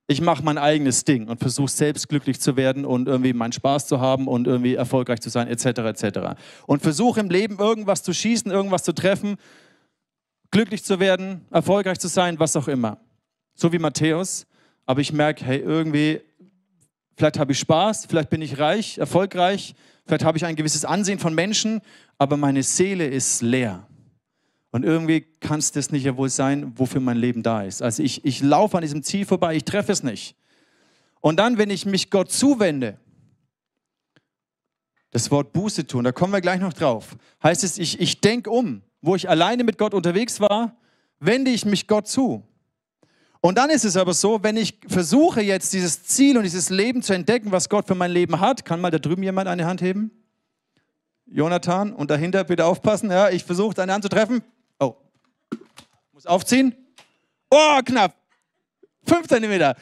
Ich 0.06 0.20
mache 0.20 0.42
mein 0.42 0.58
eigenes 0.58 1.04
Ding 1.04 1.28
und 1.28 1.38
versuche 1.38 1.70
selbst 1.70 2.08
glücklich 2.08 2.40
zu 2.40 2.56
werden 2.56 2.84
und 2.84 3.06
irgendwie 3.06 3.32
meinen 3.32 3.52
Spaß 3.52 3.86
zu 3.86 4.00
haben 4.00 4.26
und 4.26 4.48
irgendwie 4.48 4.74
erfolgreich 4.74 5.20
zu 5.20 5.30
sein, 5.30 5.46
etc. 5.46 5.64
etc. 5.64 6.18
Und 6.66 6.82
versuche 6.82 7.20
im 7.20 7.30
Leben 7.30 7.58
irgendwas 7.58 8.02
zu 8.02 8.12
schießen, 8.12 8.50
irgendwas 8.50 8.82
zu 8.82 8.92
treffen, 8.92 9.36
glücklich 10.50 10.82
zu 10.82 10.98
werden, 10.98 11.46
erfolgreich 11.50 12.00
zu 12.00 12.08
sein, 12.08 12.40
was 12.40 12.56
auch 12.56 12.66
immer. 12.66 12.98
So 13.54 13.72
wie 13.72 13.78
Matthäus. 13.78 14.46
Aber 14.84 15.00
ich 15.00 15.12
merke, 15.12 15.44
hey, 15.44 15.58
irgendwie, 15.58 16.20
vielleicht 17.16 17.38
habe 17.38 17.52
ich 17.52 17.60
Spaß, 17.60 18.06
vielleicht 18.06 18.30
bin 18.30 18.42
ich 18.42 18.58
reich, 18.58 18.98
erfolgreich, 18.98 19.76
Vielleicht 20.10 20.24
habe 20.24 20.36
ich 20.36 20.44
ein 20.44 20.56
gewisses 20.56 20.84
Ansehen 20.84 21.20
von 21.20 21.36
Menschen, 21.36 21.82
aber 22.18 22.36
meine 22.36 22.64
Seele 22.64 23.06
ist 23.06 23.42
leer. 23.42 23.86
Und 24.72 24.84
irgendwie 24.84 25.20
kann 25.20 25.60
es 25.60 25.70
das 25.70 25.92
nicht 25.92 26.02
ja 26.02 26.16
wohl 26.16 26.28
sein, 26.28 26.72
wofür 26.76 27.00
mein 27.00 27.16
Leben 27.16 27.44
da 27.44 27.62
ist. 27.62 27.80
Also 27.80 28.02
ich, 28.02 28.24
ich 28.24 28.42
laufe 28.42 28.76
an 28.76 28.82
diesem 28.82 29.04
Ziel 29.04 29.24
vorbei, 29.24 29.54
ich 29.54 29.64
treffe 29.64 29.92
es 29.92 30.02
nicht. 30.02 30.34
Und 31.20 31.38
dann, 31.38 31.58
wenn 31.58 31.70
ich 31.70 31.86
mich 31.86 32.10
Gott 32.10 32.32
zuwende, 32.32 32.98
das 35.12 35.30
Wort 35.30 35.52
Buße 35.52 35.86
tun, 35.86 36.02
da 36.02 36.10
kommen 36.10 36.32
wir 36.32 36.40
gleich 36.40 36.58
noch 36.58 36.72
drauf, 36.72 37.16
heißt 37.44 37.62
es, 37.62 37.78
ich, 37.78 38.00
ich 38.00 38.20
denke 38.20 38.50
um, 38.50 38.82
wo 39.02 39.14
ich 39.14 39.28
alleine 39.28 39.62
mit 39.62 39.78
Gott 39.78 39.94
unterwegs 39.94 40.40
war, 40.40 40.76
wende 41.20 41.52
ich 41.52 41.64
mich 41.64 41.86
Gott 41.86 42.08
zu. 42.08 42.42
Und 43.42 43.56
dann 43.56 43.70
ist 43.70 43.84
es 43.84 43.96
aber 43.96 44.12
so, 44.12 44.42
wenn 44.42 44.56
ich 44.56 44.78
versuche 44.86 45.40
jetzt 45.40 45.72
dieses 45.72 46.04
Ziel 46.04 46.36
und 46.36 46.42
dieses 46.42 46.68
Leben 46.68 47.02
zu 47.02 47.14
entdecken, 47.14 47.52
was 47.52 47.70
Gott 47.70 47.86
für 47.86 47.94
mein 47.94 48.10
Leben 48.10 48.38
hat, 48.38 48.66
kann 48.66 48.80
mal 48.80 48.90
da 48.90 48.98
drüben 48.98 49.22
jemand 49.22 49.48
eine 49.48 49.64
Hand 49.64 49.80
heben? 49.80 50.10
Jonathan, 51.24 51.94
und 51.94 52.10
dahinter 52.10 52.44
bitte 52.44 52.66
aufpassen. 52.66 53.10
Ja, 53.10 53.30
ich 53.30 53.44
versuche 53.44 53.72
deine 53.74 53.94
Hand 53.94 54.04
zu 54.04 54.10
treffen. 54.10 54.42
Oh, 54.78 54.94
muss 56.12 56.26
aufziehen. 56.26 56.74
Oh, 57.50 57.80
knapp. 57.84 58.14
Fünf 59.06 59.26
Zentimeter. 59.28 59.74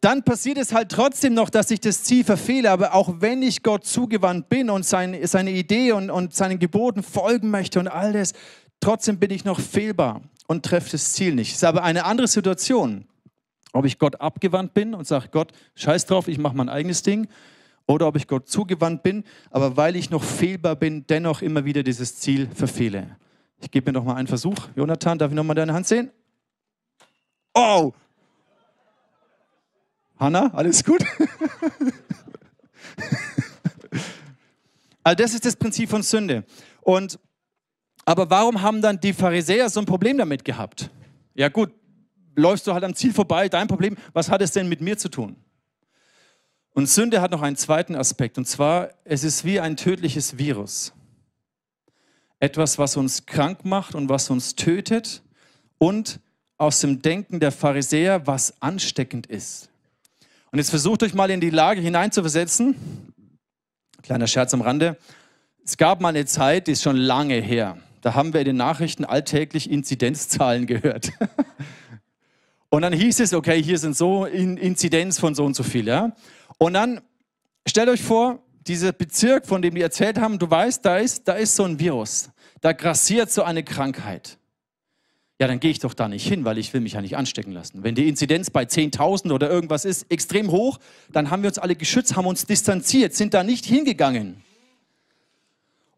Dann 0.00 0.22
passiert 0.22 0.58
es 0.58 0.74
halt 0.74 0.90
trotzdem 0.90 1.34
noch, 1.34 1.48
dass 1.48 1.70
ich 1.70 1.80
das 1.80 2.02
Ziel 2.02 2.24
verfehle. 2.24 2.70
Aber 2.70 2.94
auch 2.94 3.20
wenn 3.20 3.42
ich 3.42 3.62
Gott 3.62 3.86
zugewandt 3.86 4.48
bin 4.50 4.68
und 4.68 4.84
seine, 4.84 5.26
seine 5.26 5.52
Idee 5.52 5.92
und, 5.92 6.10
und 6.10 6.34
seinen 6.34 6.58
Geboten 6.58 7.02
folgen 7.02 7.50
möchte 7.50 7.78
und 7.78 7.88
all 7.88 8.12
das, 8.12 8.32
trotzdem 8.80 9.18
bin 9.18 9.30
ich 9.30 9.44
noch 9.44 9.60
fehlbar 9.60 10.20
und 10.46 10.64
treffe 10.64 10.90
das 10.90 11.12
Ziel 11.12 11.34
nicht. 11.34 11.50
Es 11.50 11.56
ist 11.56 11.64
aber 11.64 11.82
eine 11.82 12.04
andere 12.04 12.28
Situation, 12.28 13.06
ob 13.72 13.84
ich 13.84 13.98
Gott 13.98 14.20
abgewandt 14.20 14.74
bin 14.74 14.94
und 14.94 15.06
sage, 15.06 15.28
Gott, 15.30 15.52
scheiß 15.74 16.06
drauf, 16.06 16.28
ich 16.28 16.38
mache 16.38 16.56
mein 16.56 16.68
eigenes 16.68 17.02
Ding, 17.02 17.28
oder 17.86 18.06
ob 18.06 18.16
ich 18.16 18.26
Gott 18.26 18.48
zugewandt 18.48 19.02
bin, 19.02 19.24
aber 19.50 19.76
weil 19.76 19.96
ich 19.96 20.10
noch 20.10 20.22
fehlbar 20.22 20.76
bin, 20.76 21.06
dennoch 21.06 21.42
immer 21.42 21.64
wieder 21.64 21.82
dieses 21.82 22.16
Ziel 22.16 22.48
verfehle. 22.54 23.16
Ich 23.60 23.70
gebe 23.70 23.90
mir 23.90 23.98
noch 23.98 24.04
mal 24.04 24.14
einen 24.14 24.28
Versuch. 24.28 24.56
Jonathan, 24.74 25.18
darf 25.18 25.30
ich 25.30 25.36
noch 25.36 25.44
mal 25.44 25.54
deine 25.54 25.74
Hand 25.74 25.86
sehen? 25.86 26.10
Oh! 27.54 27.92
Hanna, 30.18 30.50
alles 30.54 30.84
gut? 30.84 31.04
also 35.02 35.16
das 35.16 35.34
ist 35.34 35.44
das 35.44 35.56
Prinzip 35.56 35.90
von 35.90 36.02
Sünde. 36.02 36.44
Und 36.82 37.18
Aber 38.04 38.28
warum 38.30 38.62
haben 38.62 38.82
dann 38.82 39.00
die 39.00 39.12
Pharisäer 39.12 39.68
so 39.70 39.80
ein 39.80 39.86
Problem 39.86 40.18
damit 40.18 40.44
gehabt? 40.44 40.90
Ja 41.34 41.48
gut, 41.48 41.72
läufst 42.36 42.66
du 42.66 42.74
halt 42.74 42.84
am 42.84 42.94
Ziel 42.94 43.12
vorbei, 43.12 43.48
dein 43.48 43.68
Problem, 43.68 43.96
was 44.12 44.30
hat 44.30 44.42
es 44.42 44.52
denn 44.52 44.68
mit 44.68 44.80
mir 44.80 44.98
zu 44.98 45.08
tun? 45.08 45.36
Und 46.72 46.88
Sünde 46.88 47.20
hat 47.20 47.30
noch 47.30 47.42
einen 47.42 47.56
zweiten 47.56 47.94
Aspekt, 47.94 48.36
und 48.36 48.46
zwar, 48.46 48.90
es 49.04 49.22
ist 49.22 49.44
wie 49.44 49.60
ein 49.60 49.76
tödliches 49.76 50.38
Virus. 50.38 50.92
Etwas, 52.40 52.78
was 52.78 52.96
uns 52.96 53.26
krank 53.26 53.64
macht 53.64 53.94
und 53.94 54.08
was 54.08 54.28
uns 54.28 54.56
tötet 54.56 55.22
und 55.78 56.20
aus 56.58 56.80
dem 56.80 57.00
Denken 57.00 57.40
der 57.40 57.52
Pharisäer, 57.52 58.26
was 58.26 58.60
ansteckend 58.60 59.26
ist. 59.26 59.70
Und 60.50 60.58
jetzt 60.58 60.70
versucht 60.70 61.02
euch 61.02 61.14
mal 61.14 61.30
in 61.30 61.40
die 61.40 61.50
Lage 61.50 61.80
hineinzuversetzen. 61.80 62.76
Kleiner 64.02 64.26
Scherz 64.26 64.52
am 64.52 64.60
Rande. 64.60 64.96
Es 65.64 65.76
gab 65.76 66.00
mal 66.00 66.10
eine 66.10 66.26
Zeit, 66.26 66.66
die 66.66 66.72
ist 66.72 66.82
schon 66.82 66.96
lange 66.96 67.40
her. 67.40 67.78
Da 68.04 68.14
haben 68.14 68.32
wir 68.34 68.40
in 68.40 68.46
den 68.46 68.56
Nachrichten 68.56 69.04
alltäglich 69.04 69.70
Inzidenzzahlen 69.70 70.66
gehört. 70.66 71.12
und 72.68 72.82
dann 72.82 72.92
hieß 72.92 73.20
es, 73.20 73.32
okay, 73.32 73.62
hier 73.62 73.78
sind 73.78 73.96
so 73.96 74.26
Inzidenz 74.26 75.18
von 75.18 75.34
so 75.34 75.44
und 75.44 75.56
so 75.56 75.62
viel. 75.62 75.88
Ja? 75.88 76.12
Und 76.58 76.74
dann 76.74 77.00
stellt 77.66 77.88
euch 77.88 78.02
vor, 78.02 78.42
dieser 78.66 78.92
Bezirk, 78.92 79.46
von 79.46 79.62
dem 79.62 79.74
die 79.74 79.80
erzählt 79.80 80.20
haben, 80.20 80.38
du 80.38 80.50
weißt, 80.50 80.84
da 80.84 80.98
ist, 80.98 81.26
da 81.26 81.32
ist 81.32 81.56
so 81.56 81.64
ein 81.64 81.78
Virus. 81.78 82.30
Da 82.60 82.72
grassiert 82.72 83.30
so 83.30 83.42
eine 83.42 83.62
Krankheit 83.62 84.38
ja, 85.40 85.48
dann 85.48 85.58
gehe 85.58 85.70
ich 85.70 85.80
doch 85.80 85.94
da 85.94 86.08
nicht 86.08 86.26
hin, 86.26 86.44
weil 86.44 86.58
ich 86.58 86.72
will 86.72 86.80
mich 86.80 86.92
ja 86.92 87.00
nicht 87.00 87.16
anstecken 87.16 87.52
lassen. 87.52 87.82
Wenn 87.82 87.94
die 87.94 88.08
Inzidenz 88.08 88.50
bei 88.50 88.62
10.000 88.62 89.32
oder 89.32 89.50
irgendwas 89.50 89.84
ist, 89.84 90.10
extrem 90.10 90.50
hoch, 90.50 90.78
dann 91.12 91.30
haben 91.30 91.42
wir 91.42 91.48
uns 91.48 91.58
alle 91.58 91.74
geschützt, 91.74 92.14
haben 92.14 92.26
uns 92.26 92.46
distanziert, 92.46 93.14
sind 93.14 93.34
da 93.34 93.42
nicht 93.42 93.64
hingegangen. 93.64 94.42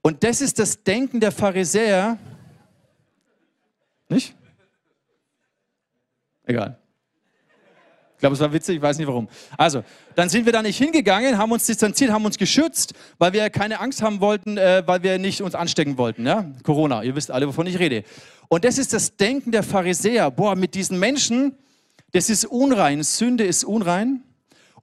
Und 0.07 0.23
das 0.23 0.41
ist 0.41 0.61
das 0.61 0.85
Denken 0.85 1.19
der 1.19 1.33
Pharisäer. 1.33 2.17
Nicht? 4.09 4.37
Egal. 6.45 6.79
Ich 8.15 8.21
glaube, 8.21 8.35
es 8.35 8.41
war 8.41 8.53
witzig, 8.53 8.77
ich 8.77 8.83
weiß 8.83 8.99
nicht 8.99 9.09
warum. 9.09 9.27
Also, 9.59 9.83
dann 10.15 10.29
sind 10.29 10.47
wir 10.47 10.53
da 10.53 10.63
nicht 10.63 10.79
hingegangen, 10.79 11.37
haben 11.37 11.51
uns 11.51 11.67
distanziert, 11.67 12.13
haben 12.13 12.25
uns 12.25 12.39
geschützt, 12.39 12.95
weil 13.19 13.33
wir 13.33 13.51
keine 13.51 13.81
Angst 13.81 14.01
haben 14.01 14.21
wollten, 14.21 14.57
äh, 14.59 14.85
weil 14.87 15.03
wir 15.03 15.19
nicht 15.19 15.43
uns 15.43 15.57
anstecken 15.57 15.99
wollten. 15.99 16.25
Ja? 16.25 16.53
Corona, 16.63 17.03
ihr 17.03 17.17
wisst 17.17 17.33
alle, 17.33 17.49
wovon 17.49 17.67
ich 17.67 17.81
rede. 17.81 18.05
Und 18.47 18.65
das 18.65 18.79
ist 18.79 18.93
das 18.93 19.17
Denken 19.17 19.51
der 19.51 19.65
Pharisäer. 19.65 20.31
Boah, 20.31 20.55
mit 20.55 20.77
diesen 20.77 21.01
Menschen, 21.01 21.59
das 22.13 22.31
ist 22.31 22.45
unrein, 22.45 23.03
Sünde 23.03 23.43
ist 23.43 23.65
unrein. 23.65 24.23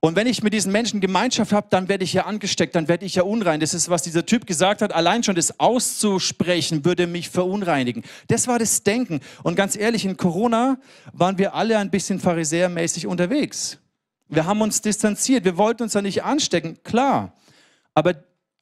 Und 0.05 0.17
wenn 0.17 0.27
ich 0.27 0.43
mit 0.43 0.53
diesen 0.53 0.73
Menschen 0.73 0.99
Gemeinschaft 0.99 1.53
habe, 1.53 1.67
dann 1.69 1.87
werde 1.87 2.03
ich 2.03 2.11
ja 2.11 2.25
angesteckt, 2.25 2.75
dann 2.75 2.89
werde 2.89 3.05
ich 3.05 3.15
ja 3.15 3.23
unrein. 3.23 3.61
Das 3.61 3.73
ist, 3.73 3.89
was 3.89 4.01
dieser 4.01 4.25
Typ 4.25 4.45
gesagt 4.45 4.81
hat. 4.81 4.91
Allein 4.91 5.23
schon 5.23 5.35
das 5.35 5.61
auszusprechen 5.61 6.83
würde 6.83 7.07
mich 7.07 7.29
verunreinigen. 7.29 8.03
Das 8.27 8.49
war 8.49 8.59
das 8.59 8.83
Denken. 8.83 9.21
Und 9.43 9.55
ganz 9.55 9.77
ehrlich, 9.77 10.03
in 10.03 10.17
Corona 10.17 10.77
waren 11.13 11.37
wir 11.37 11.55
alle 11.55 11.77
ein 11.77 11.89
bisschen 11.89 12.19
pharisäermäßig 12.19 13.07
unterwegs. 13.07 13.77
Wir 14.27 14.45
haben 14.45 14.59
uns 14.59 14.81
distanziert. 14.81 15.45
Wir 15.45 15.55
wollten 15.55 15.83
uns 15.83 15.93
ja 15.93 16.01
nicht 16.01 16.21
anstecken, 16.21 16.79
klar. 16.83 17.31
Aber 17.93 18.15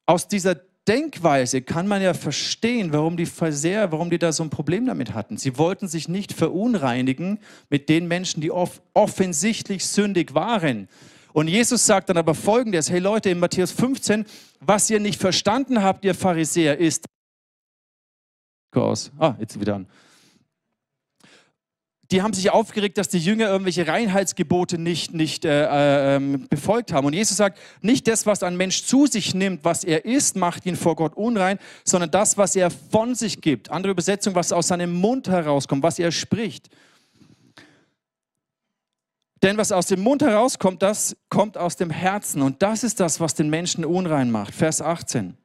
aus 0.06 0.28
dieser 0.28 0.54
Denkweise 0.86 1.62
kann 1.62 1.88
man 1.88 2.02
ja 2.02 2.14
verstehen, 2.14 2.92
warum 2.92 3.16
die 3.16 3.26
Pharisäer, 3.26 3.90
warum 3.90 4.10
die 4.10 4.18
da 4.18 4.30
so 4.30 4.44
ein 4.44 4.50
Problem 4.50 4.86
damit 4.86 5.12
hatten. 5.12 5.38
Sie 5.38 5.58
wollten 5.58 5.88
sich 5.88 6.06
nicht 6.06 6.32
verunreinigen 6.32 7.40
mit 7.68 7.88
den 7.88 8.06
Menschen, 8.06 8.40
die 8.40 8.52
off 8.52 8.80
offensichtlich 8.94 9.84
sündig 9.86 10.34
waren. 10.34 10.88
Und 11.32 11.48
Jesus 11.48 11.86
sagt 11.86 12.08
dann 12.08 12.16
aber 12.18 12.34
folgendes, 12.34 12.90
hey 12.90 12.98
Leute, 12.98 13.30
in 13.30 13.38
Matthäus 13.38 13.72
15, 13.72 14.26
was 14.60 14.90
ihr 14.90 15.00
nicht 15.00 15.20
verstanden 15.20 15.82
habt, 15.82 16.04
ihr 16.04 16.14
Pharisäer, 16.14 16.78
ist. 16.78 17.06
Ah, 19.18 19.34
jetzt 19.38 19.58
wieder 19.60 19.76
an. 19.76 19.86
Die 22.10 22.20
haben 22.20 22.34
sich 22.34 22.50
aufgeregt, 22.50 22.98
dass 22.98 23.08
die 23.08 23.18
Jünger 23.18 23.48
irgendwelche 23.48 23.86
Reinheitsgebote 23.86 24.76
nicht, 24.76 25.14
nicht 25.14 25.46
äh, 25.46 26.16
äh, 26.16 26.38
befolgt 26.50 26.92
haben. 26.92 27.06
Und 27.06 27.14
Jesus 27.14 27.38
sagt, 27.38 27.58
nicht 27.80 28.06
das, 28.06 28.26
was 28.26 28.42
ein 28.42 28.58
Mensch 28.58 28.84
zu 28.84 29.06
sich 29.06 29.34
nimmt, 29.34 29.64
was 29.64 29.82
er 29.82 30.04
isst, 30.04 30.36
macht 30.36 30.66
ihn 30.66 30.76
vor 30.76 30.94
Gott 30.94 31.16
unrein, 31.16 31.58
sondern 31.84 32.10
das, 32.10 32.36
was 32.36 32.54
er 32.54 32.70
von 32.70 33.14
sich 33.14 33.40
gibt. 33.40 33.70
Andere 33.70 33.92
Übersetzung, 33.92 34.34
was 34.34 34.52
aus 34.52 34.68
seinem 34.68 34.92
Mund 34.92 35.28
herauskommt, 35.28 35.82
was 35.82 35.98
er 35.98 36.12
spricht. 36.12 36.68
Denn 39.42 39.56
was 39.56 39.72
aus 39.72 39.86
dem 39.86 40.00
Mund 40.00 40.22
herauskommt, 40.22 40.82
das 40.82 41.16
kommt 41.28 41.58
aus 41.58 41.76
dem 41.76 41.90
Herzen. 41.90 42.42
Und 42.42 42.62
das 42.62 42.84
ist 42.84 43.00
das, 43.00 43.18
was 43.18 43.34
den 43.34 43.50
Menschen 43.50 43.84
unrein 43.84 44.30
macht. 44.30 44.54
Vers 44.54 44.80
18. 44.80 45.36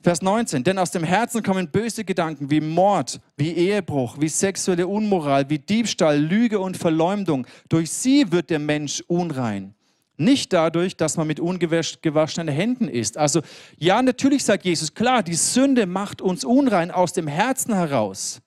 Vers 0.00 0.22
19. 0.22 0.64
Denn 0.64 0.78
aus 0.78 0.92
dem 0.92 1.04
Herzen 1.04 1.42
kommen 1.42 1.70
böse 1.70 2.04
Gedanken 2.04 2.50
wie 2.50 2.60
Mord, 2.60 3.20
wie 3.36 3.52
Ehebruch, 3.52 4.16
wie 4.18 4.28
sexuelle 4.28 4.86
Unmoral, 4.86 5.50
wie 5.50 5.58
Diebstahl, 5.58 6.18
Lüge 6.18 6.58
und 6.58 6.76
Verleumdung. 6.76 7.46
Durch 7.68 7.90
sie 7.90 8.30
wird 8.32 8.48
der 8.48 8.60
Mensch 8.60 9.02
unrein. 9.08 9.74
Nicht 10.16 10.54
dadurch, 10.54 10.96
dass 10.96 11.18
man 11.18 11.26
mit 11.26 11.40
ungewaschenen 11.40 12.48
Händen 12.48 12.88
isst. 12.88 13.18
Also 13.18 13.42
ja, 13.76 14.00
natürlich 14.00 14.44
sagt 14.44 14.64
Jesus, 14.64 14.94
klar, 14.94 15.22
die 15.22 15.34
Sünde 15.34 15.84
macht 15.84 16.22
uns 16.22 16.44
unrein 16.44 16.90
aus 16.90 17.12
dem 17.12 17.26
Herzen 17.26 17.74
heraus. 17.74 18.40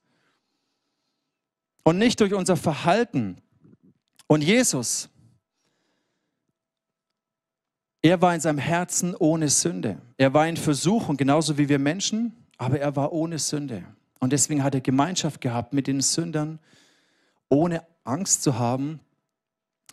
Und 1.84 2.00
nicht 2.00 2.20
durch 2.20 2.34
unser 2.34 2.58
Verhalten. 2.58 3.38
Und 4.32 4.44
Jesus, 4.44 5.10
er 8.04 8.22
war 8.22 8.36
in 8.36 8.40
seinem 8.40 8.60
Herzen 8.60 9.16
ohne 9.16 9.50
Sünde. 9.50 9.98
Er 10.18 10.36
war 10.36 10.48
in 10.48 10.56
Versuchung, 10.56 11.18
genauso 11.18 11.58
wie 11.58 11.68
wir 11.68 11.80
Menschen, 11.80 12.36
aber 12.60 12.80
er 12.80 12.96
war 12.96 13.12
ohne 13.12 13.40
Sünde. 13.40 13.84
Und 14.20 14.32
deswegen 14.32 14.64
hat 14.64 14.76
er 14.76 14.82
Gemeinschaft 14.82 15.42
gehabt 15.42 15.74
mit 15.74 15.88
den 15.88 16.02
Sündern, 16.02 16.60
ohne 17.50 17.84
Angst 18.04 18.44
zu 18.44 18.60
haben, 18.60 19.00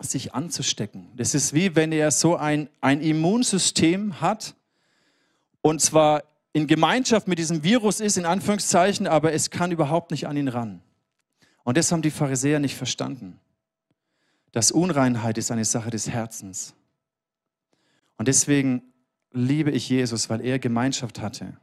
sich 0.03 0.35
anzustecken. 0.35 1.09
Das 1.17 1.35
ist 1.35 1.55
wie 1.55 1.75
wenn 1.75 1.91
er 1.91 2.11
so 2.11 2.37
ein, 2.37 2.69
ein 2.83 3.01
Immunsystem 3.01 4.21
hat 4.21 4.55
und 5.63 5.81
zwar 5.81 6.25
in 6.53 6.67
Gemeinschaft 6.67 7.27
mit 7.27 7.39
diesem 7.39 7.63
Virus 7.63 8.01
ist, 8.01 8.19
in 8.19 8.27
Anführungszeichen, 8.27 9.07
aber 9.07 9.33
es 9.33 9.49
kann 9.49 9.73
überhaupt 9.73 10.11
nicht 10.11 10.27
an 10.27 10.37
ihn 10.37 10.49
ran. 10.49 10.83
Und 11.65 11.79
das 11.79 11.91
haben 11.91 12.03
die 12.03 12.11
Pharisäer 12.11 12.61
nicht 12.61 12.77
verstanden 12.77 13.41
dass 14.57 14.71
Unreinheit 14.71 15.37
ist 15.37 15.51
eine 15.51 15.67
Sache 15.67 15.91
des 15.91 16.09
Herzens. 16.09 16.73
Und 18.17 18.27
deswegen 18.27 18.81
liebe 19.31 19.71
ich 19.71 19.87
Jesus, 19.91 20.31
weil 20.31 20.41
er 20.41 20.59
Gemeinschaft 20.59 21.21
hatte. 21.21 21.59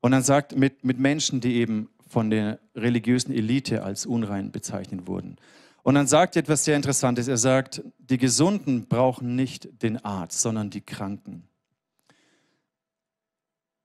Und 0.00 0.12
dann 0.12 0.22
sagt 0.22 0.54
mit, 0.54 0.84
mit 0.84 1.00
Menschen, 1.00 1.40
die 1.40 1.56
eben 1.56 1.88
von 2.06 2.30
der 2.30 2.60
religiösen 2.76 3.34
Elite 3.34 3.82
als 3.82 4.06
unrein 4.06 4.52
bezeichnet 4.52 5.08
wurden. 5.08 5.34
Und 5.82 5.96
dann 5.96 6.06
sagt 6.06 6.36
er 6.36 6.42
etwas 6.42 6.64
sehr 6.64 6.76
Interessantes. 6.76 7.26
Er 7.26 7.38
sagt, 7.38 7.82
die 7.98 8.18
Gesunden 8.18 8.86
brauchen 8.86 9.34
nicht 9.34 9.82
den 9.82 9.96
Arzt, 9.96 10.42
sondern 10.42 10.70
die 10.70 10.80
Kranken. 10.80 11.42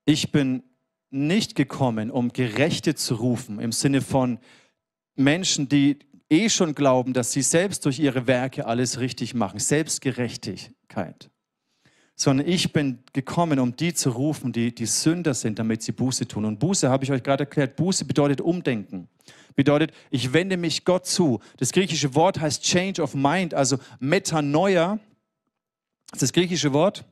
Ich 0.04 0.30
bin 0.30 0.62
nicht 1.10 1.56
gekommen, 1.56 2.12
um 2.12 2.32
Gerechte 2.32 2.94
zu 2.94 3.16
rufen, 3.16 3.58
im 3.58 3.72
Sinne 3.72 4.00
von 4.00 4.38
Menschen, 5.16 5.68
die 5.68 5.98
eh 6.30 6.48
schon 6.48 6.74
glauben, 6.74 7.12
dass 7.12 7.32
sie 7.32 7.42
selbst 7.42 7.84
durch 7.84 7.98
ihre 7.98 8.26
Werke 8.26 8.66
alles 8.66 9.00
richtig 9.00 9.34
machen, 9.34 9.58
Selbstgerechtigkeit. 9.58 11.30
Sondern 12.14 12.46
ich 12.46 12.72
bin 12.72 13.02
gekommen, 13.12 13.58
um 13.58 13.74
die 13.74 13.94
zu 13.94 14.10
rufen, 14.10 14.52
die, 14.52 14.74
die 14.74 14.86
Sünder 14.86 15.34
sind, 15.34 15.58
damit 15.58 15.82
sie 15.82 15.92
Buße 15.92 16.28
tun. 16.28 16.44
Und 16.44 16.58
Buße, 16.58 16.88
habe 16.88 17.04
ich 17.04 17.10
euch 17.10 17.22
gerade 17.22 17.44
erklärt, 17.44 17.76
Buße 17.76 18.04
bedeutet 18.04 18.40
Umdenken. 18.40 19.08
Bedeutet, 19.56 19.92
ich 20.10 20.32
wende 20.32 20.56
mich 20.56 20.84
Gott 20.84 21.06
zu. 21.06 21.40
Das 21.56 21.72
griechische 21.72 22.14
Wort 22.14 22.40
heißt 22.40 22.62
Change 22.62 23.02
of 23.02 23.14
Mind, 23.14 23.54
also 23.54 23.78
Metanoia. 23.98 24.98
Das 26.10 26.20
das 26.20 26.32
griechische 26.32 26.72
Wort. 26.72 27.04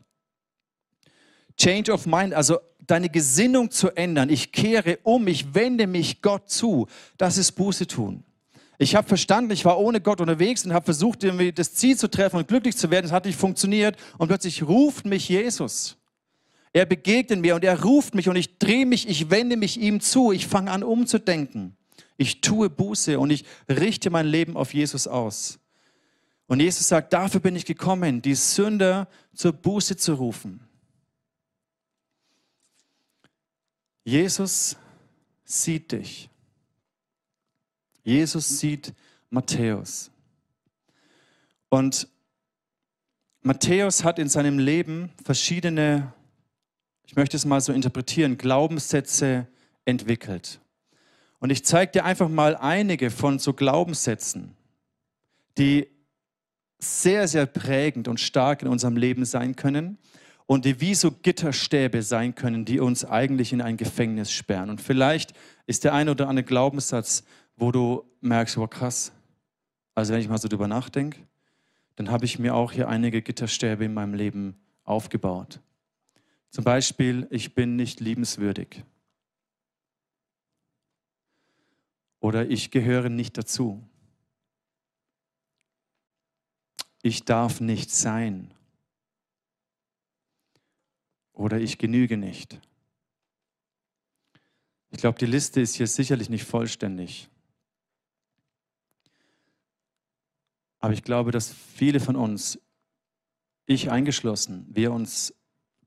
Change 1.57 1.92
of 1.92 2.07
Mind, 2.07 2.35
also 2.35 2.59
deine 2.87 3.09
Gesinnung 3.09 3.70
zu 3.70 3.90
ändern. 3.90 4.28
Ich 4.31 4.52
kehre 4.52 4.98
um, 5.02 5.26
ich 5.26 5.54
wende 5.54 5.87
mich 5.87 6.22
Gott 6.22 6.48
zu. 6.48 6.87
Das 7.16 7.38
ist 7.38 7.52
Buße 7.52 7.87
tun. 7.87 8.24
Ich 8.80 8.94
habe 8.94 9.08
verstanden, 9.08 9.50
ich 9.50 9.64
war 9.64 9.78
ohne 9.78 10.00
Gott 10.00 10.20
unterwegs 10.20 10.64
und 10.64 10.72
habe 10.72 10.84
versucht, 10.84 11.24
irgendwie 11.24 11.52
das 11.52 11.74
Ziel 11.74 11.96
zu 11.96 12.08
treffen 12.08 12.36
und 12.36 12.46
glücklich 12.46 12.76
zu 12.76 12.90
werden. 12.92 13.06
Es 13.06 13.12
hat 13.12 13.24
nicht 13.24 13.38
funktioniert. 13.38 13.96
Und 14.18 14.28
plötzlich 14.28 14.62
ruft 14.62 15.04
mich 15.04 15.28
Jesus. 15.28 15.96
Er 16.72 16.86
begegnet 16.86 17.40
mir 17.40 17.56
und 17.56 17.64
er 17.64 17.82
ruft 17.82 18.14
mich 18.14 18.28
und 18.28 18.36
ich 18.36 18.58
drehe 18.58 18.86
mich, 18.86 19.08
ich 19.08 19.30
wende 19.30 19.56
mich 19.56 19.80
ihm 19.80 20.00
zu. 20.00 20.30
Ich 20.30 20.46
fange 20.46 20.70
an 20.70 20.84
umzudenken. 20.84 21.76
Ich 22.16 22.40
tue 22.40 22.70
Buße 22.70 23.18
und 23.18 23.30
ich 23.30 23.44
richte 23.68 24.10
mein 24.10 24.26
Leben 24.26 24.56
auf 24.56 24.72
Jesus 24.72 25.08
aus. 25.08 25.58
Und 26.46 26.60
Jesus 26.60 26.86
sagt, 26.86 27.12
dafür 27.12 27.40
bin 27.40 27.56
ich 27.56 27.64
gekommen, 27.64 28.22
die 28.22 28.34
Sünder 28.34 29.08
zur 29.34 29.52
Buße 29.52 29.96
zu 29.96 30.14
rufen. 30.14 30.60
Jesus 34.04 34.76
sieht 35.44 35.92
dich. 35.92 36.30
Jesus 38.09 38.59
sieht 38.59 38.94
Matthäus. 39.29 40.11
Und 41.68 42.09
Matthäus 43.42 44.03
hat 44.03 44.18
in 44.18 44.31
seinem 44.31 44.59
Leben 44.59 45.12
verschiedene, 45.23 46.14
ich 47.05 47.16
möchte 47.16 47.37
es 47.37 47.44
mal 47.44 47.61
so 47.61 47.71
interpretieren, 47.71 48.38
Glaubenssätze 48.38 49.47
entwickelt. 49.85 50.59
Und 51.38 51.51
ich 51.51 51.66
zeige 51.66 51.92
dir 51.92 52.05
einfach 52.07 52.31
mal 52.31 52.57
einige 52.57 53.11
von 53.11 53.38
so 53.38 53.53
Glaubenssätzen, 53.53 54.57
die 55.59 55.88
sehr, 56.79 57.29
sehr 57.29 57.44
prägend 57.44 58.09
und 58.09 58.21
stark 58.21 58.62
in 58.62 58.68
unserem 58.68 58.97
Leben 58.97 59.27
sein 59.27 59.55
können 59.55 59.99
und 60.47 60.64
die 60.64 60.81
wie 60.81 60.94
so 60.94 61.11
Gitterstäbe 61.11 62.03
sein 62.03 62.35
können, 62.35 62.64
die 62.64 62.81
uns 62.81 63.05
eigentlich 63.05 63.53
in 63.53 63.61
ein 63.61 63.77
Gefängnis 63.77 64.33
sperren. 64.33 64.71
Und 64.71 64.81
vielleicht 64.81 65.35
ist 65.66 65.85
der 65.85 65.92
eine 65.92 66.12
oder 66.12 66.27
andere 66.27 66.44
Glaubenssatz, 66.47 67.23
wo 67.59 67.73
du 67.73 68.05
merkst, 68.21 68.57
oh 68.57 68.66
krass, 68.66 69.12
also 69.94 70.12
wenn 70.12 70.21
ich 70.21 70.29
mal 70.29 70.38
so 70.38 70.49
drüber 70.49 70.68
nachdenke, 70.68 71.21
dann 71.97 72.11
habe 72.11 72.25
ich 72.25 72.38
mir 72.38 72.55
auch 72.55 72.73
hier 72.73 72.88
einige 72.88 73.21
Gitterstäbe 73.21 73.85
in 73.85 73.94
meinem 73.94 74.14
Leben 74.14 74.57
aufgebaut. 74.85 75.61
Zum 76.51 76.64
Beispiel, 76.64 77.27
ich 77.31 77.55
bin 77.55 77.77
nicht 77.77 78.01
liebenswürdig. 78.01 78.85
Oder 82.21 82.49
ich 82.49 82.71
gehöre 82.71 83.09
nicht 83.09 83.37
dazu. 83.37 83.83
Ich 87.03 87.25
darf 87.25 87.61
nicht 87.61 87.90
sein. 87.90 88.55
Oder 91.33 91.61
ich 91.61 91.79
genüge 91.79 92.16
nicht. 92.16 92.61
Ich 94.90 94.99
glaube, 94.99 95.18
die 95.18 95.27
Liste 95.27 95.61
ist 95.61 95.75
hier 95.75 95.87
sicherlich 95.87 96.29
nicht 96.31 96.44
vollständig. 96.44 97.29
Aber 100.78 100.92
ich 100.92 101.02
glaube, 101.02 101.30
dass 101.30 101.52
viele 101.52 102.00
von 102.00 102.16
uns, 102.16 102.60
ich 103.66 103.90
eingeschlossen, 103.90 104.66
wir 104.70 104.92
uns 104.92 105.34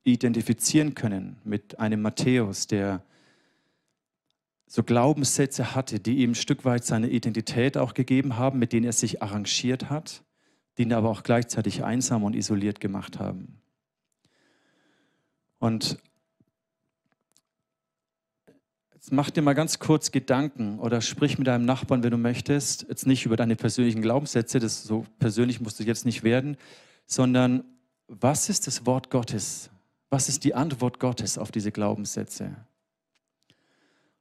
identifizieren 0.03 0.95
können 0.95 1.37
mit 1.43 1.79
einem 1.79 2.01
Matthäus, 2.01 2.67
der 2.67 3.03
so 4.67 4.83
Glaubenssätze 4.83 5.75
hatte, 5.75 5.99
die 5.99 6.19
ihm 6.19 6.31
ein 6.31 6.35
Stück 6.35 6.63
weit 6.63 6.85
seine 6.85 7.09
Identität 7.09 7.77
auch 7.77 7.93
gegeben 7.93 8.37
haben, 8.37 8.57
mit 8.57 8.73
denen 8.73 8.85
er 8.85 8.93
sich 8.93 9.21
arrangiert 9.21 9.89
hat, 9.89 10.23
die 10.77 10.83
ihn 10.83 10.93
aber 10.93 11.09
auch 11.09 11.23
gleichzeitig 11.23 11.83
einsam 11.83 12.23
und 12.23 12.35
isoliert 12.35 12.79
gemacht 12.79 13.19
haben. 13.19 13.61
Und 15.59 15.99
jetzt 19.01 19.11
mach 19.11 19.31
dir 19.31 19.41
mal 19.41 19.53
ganz 19.53 19.79
kurz 19.79 20.11
Gedanken 20.11 20.77
oder 20.77 21.01
sprich 21.01 21.39
mit 21.39 21.47
deinem 21.47 21.65
Nachbarn, 21.65 22.03
wenn 22.03 22.11
du 22.11 22.17
möchtest, 22.17 22.85
jetzt 22.87 23.07
nicht 23.07 23.25
über 23.25 23.35
deine 23.35 23.55
persönlichen 23.55 24.03
Glaubenssätze, 24.03 24.59
das 24.59 24.83
so 24.83 25.07
persönlich 25.17 25.59
musst 25.59 25.79
du 25.79 25.83
jetzt 25.83 26.05
nicht 26.05 26.21
werden, 26.21 26.55
sondern 27.07 27.63
was 28.07 28.47
ist 28.47 28.67
das 28.67 28.85
Wort 28.85 29.09
Gottes? 29.09 29.71
Was 30.11 30.29
ist 30.29 30.43
die 30.43 30.53
Antwort 30.53 30.99
Gottes 30.99 31.39
auf 31.39 31.49
diese 31.51 31.71
Glaubenssätze? 31.71 32.55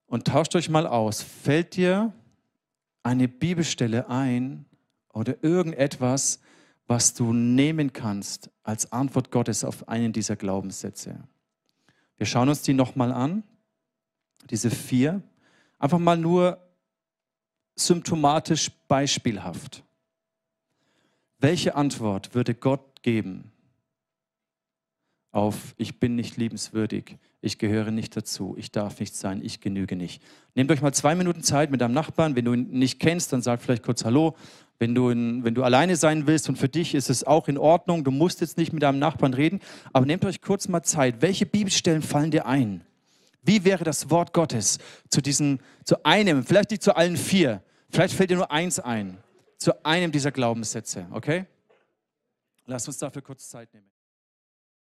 Und 0.07 0.27
tauscht 0.27 0.57
euch 0.57 0.71
mal 0.71 0.87
aus. 0.87 1.21
Fällt 1.21 1.77
dir 1.77 2.14
eine 3.03 3.29
Bibelstelle 3.29 4.09
ein 4.09 4.64
oder 5.12 5.45
irgendetwas, 5.45 6.40
was 6.87 7.12
du 7.12 7.35
nehmen 7.35 7.93
kannst 7.93 8.49
als 8.62 8.90
Antwort 8.93 9.31
Gottes 9.31 9.62
auf 9.62 9.88
einen 9.88 10.14
dieser 10.14 10.37
Glaubenssätze? 10.37 11.21
Wir 12.16 12.25
schauen 12.25 12.49
uns 12.49 12.62
die 12.62 12.73
nochmal 12.73 13.12
an, 13.12 13.43
diese 14.48 14.70
vier. 14.70 15.22
Einfach 15.79 15.98
mal 15.98 16.16
nur 16.16 16.59
symptomatisch 17.76 18.70
beispielhaft. 18.88 19.83
Welche 21.38 21.74
Antwort 21.74 22.35
würde 22.35 22.55
Gott 22.55 23.03
geben 23.03 23.50
auf 25.33 25.74
ich 25.76 26.00
bin 26.00 26.16
nicht 26.16 26.37
liebenswürdig, 26.37 27.16
ich 27.40 27.59
gehöre 27.59 27.90
nicht 27.90 28.16
dazu, 28.16 28.55
ich 28.59 28.72
darf 28.72 29.00
nicht 29.00 29.14
sein, 29.14 29.40
ich 29.42 29.61
genüge 29.61 29.96
nicht. 29.96 30.22
Nehmt 30.55 30.70
euch 30.70 30.83
mal 30.83 30.92
zwei 30.92 31.14
Minuten 31.14 31.42
Zeit 31.42 31.70
mit 31.70 31.81
deinem 31.81 31.94
Nachbarn. 31.94 32.37
Wenn 32.37 32.44
du 32.44 32.53
ihn 32.53 32.68
nicht 32.70 33.00
kennst, 33.00 33.33
dann 33.33 33.40
sag 33.40 33.62
vielleicht 33.62 33.83
kurz 33.83 34.05
Hallo. 34.05 34.37
Wenn 34.79 34.94
du, 34.94 35.11
in, 35.11 35.44
wenn 35.44 35.55
du 35.55 35.62
alleine 35.62 35.96
sein 35.96 36.26
willst 36.26 36.48
und 36.48 36.57
für 36.57 36.68
dich 36.68 36.94
ist 36.94 37.11
es 37.11 37.24
auch 37.24 37.48
in 37.48 37.59
Ordnung, 37.59 38.03
du 38.03 38.11
musst 38.11 38.40
jetzt 38.40 38.59
nicht 38.59 38.72
mit 38.72 38.83
deinem 38.83 38.98
Nachbarn 38.98 39.35
reden, 39.35 39.61
aber 39.92 40.05
nehmt 40.05 40.24
euch 40.24 40.40
kurz 40.40 40.68
mal 40.68 40.83
Zeit. 40.83 41.22
Welche 41.22 41.46
Bibelstellen 41.46 42.03
fallen 42.03 42.31
dir 42.31 42.46
ein? 42.46 42.83
Wie 43.42 43.64
wäre 43.64 43.85
das 43.85 44.11
Wort 44.11 44.33
Gottes 44.33 44.79
zu 45.09 45.20
diesem, 45.20 45.59
zu 45.85 46.05
einem, 46.05 46.44
vielleicht 46.44 46.70
nicht 46.70 46.83
zu 46.83 46.94
allen 46.94 47.16
vier, 47.16 47.62
vielleicht 47.90 48.14
fällt 48.14 48.31
dir 48.31 48.37
nur 48.37 48.50
eins 48.50 48.79
ein, 48.79 49.18
zu 49.59 49.85
einem 49.85 50.12
dieser 50.12 50.31
Glaubenssätze, 50.31 51.07
okay? 51.12 51.46
Lass 52.66 52.87
uns 52.87 52.98
dafür 52.98 53.22
kurz 53.22 53.48
Zeit 53.48 53.72
nehmen. 53.74 53.89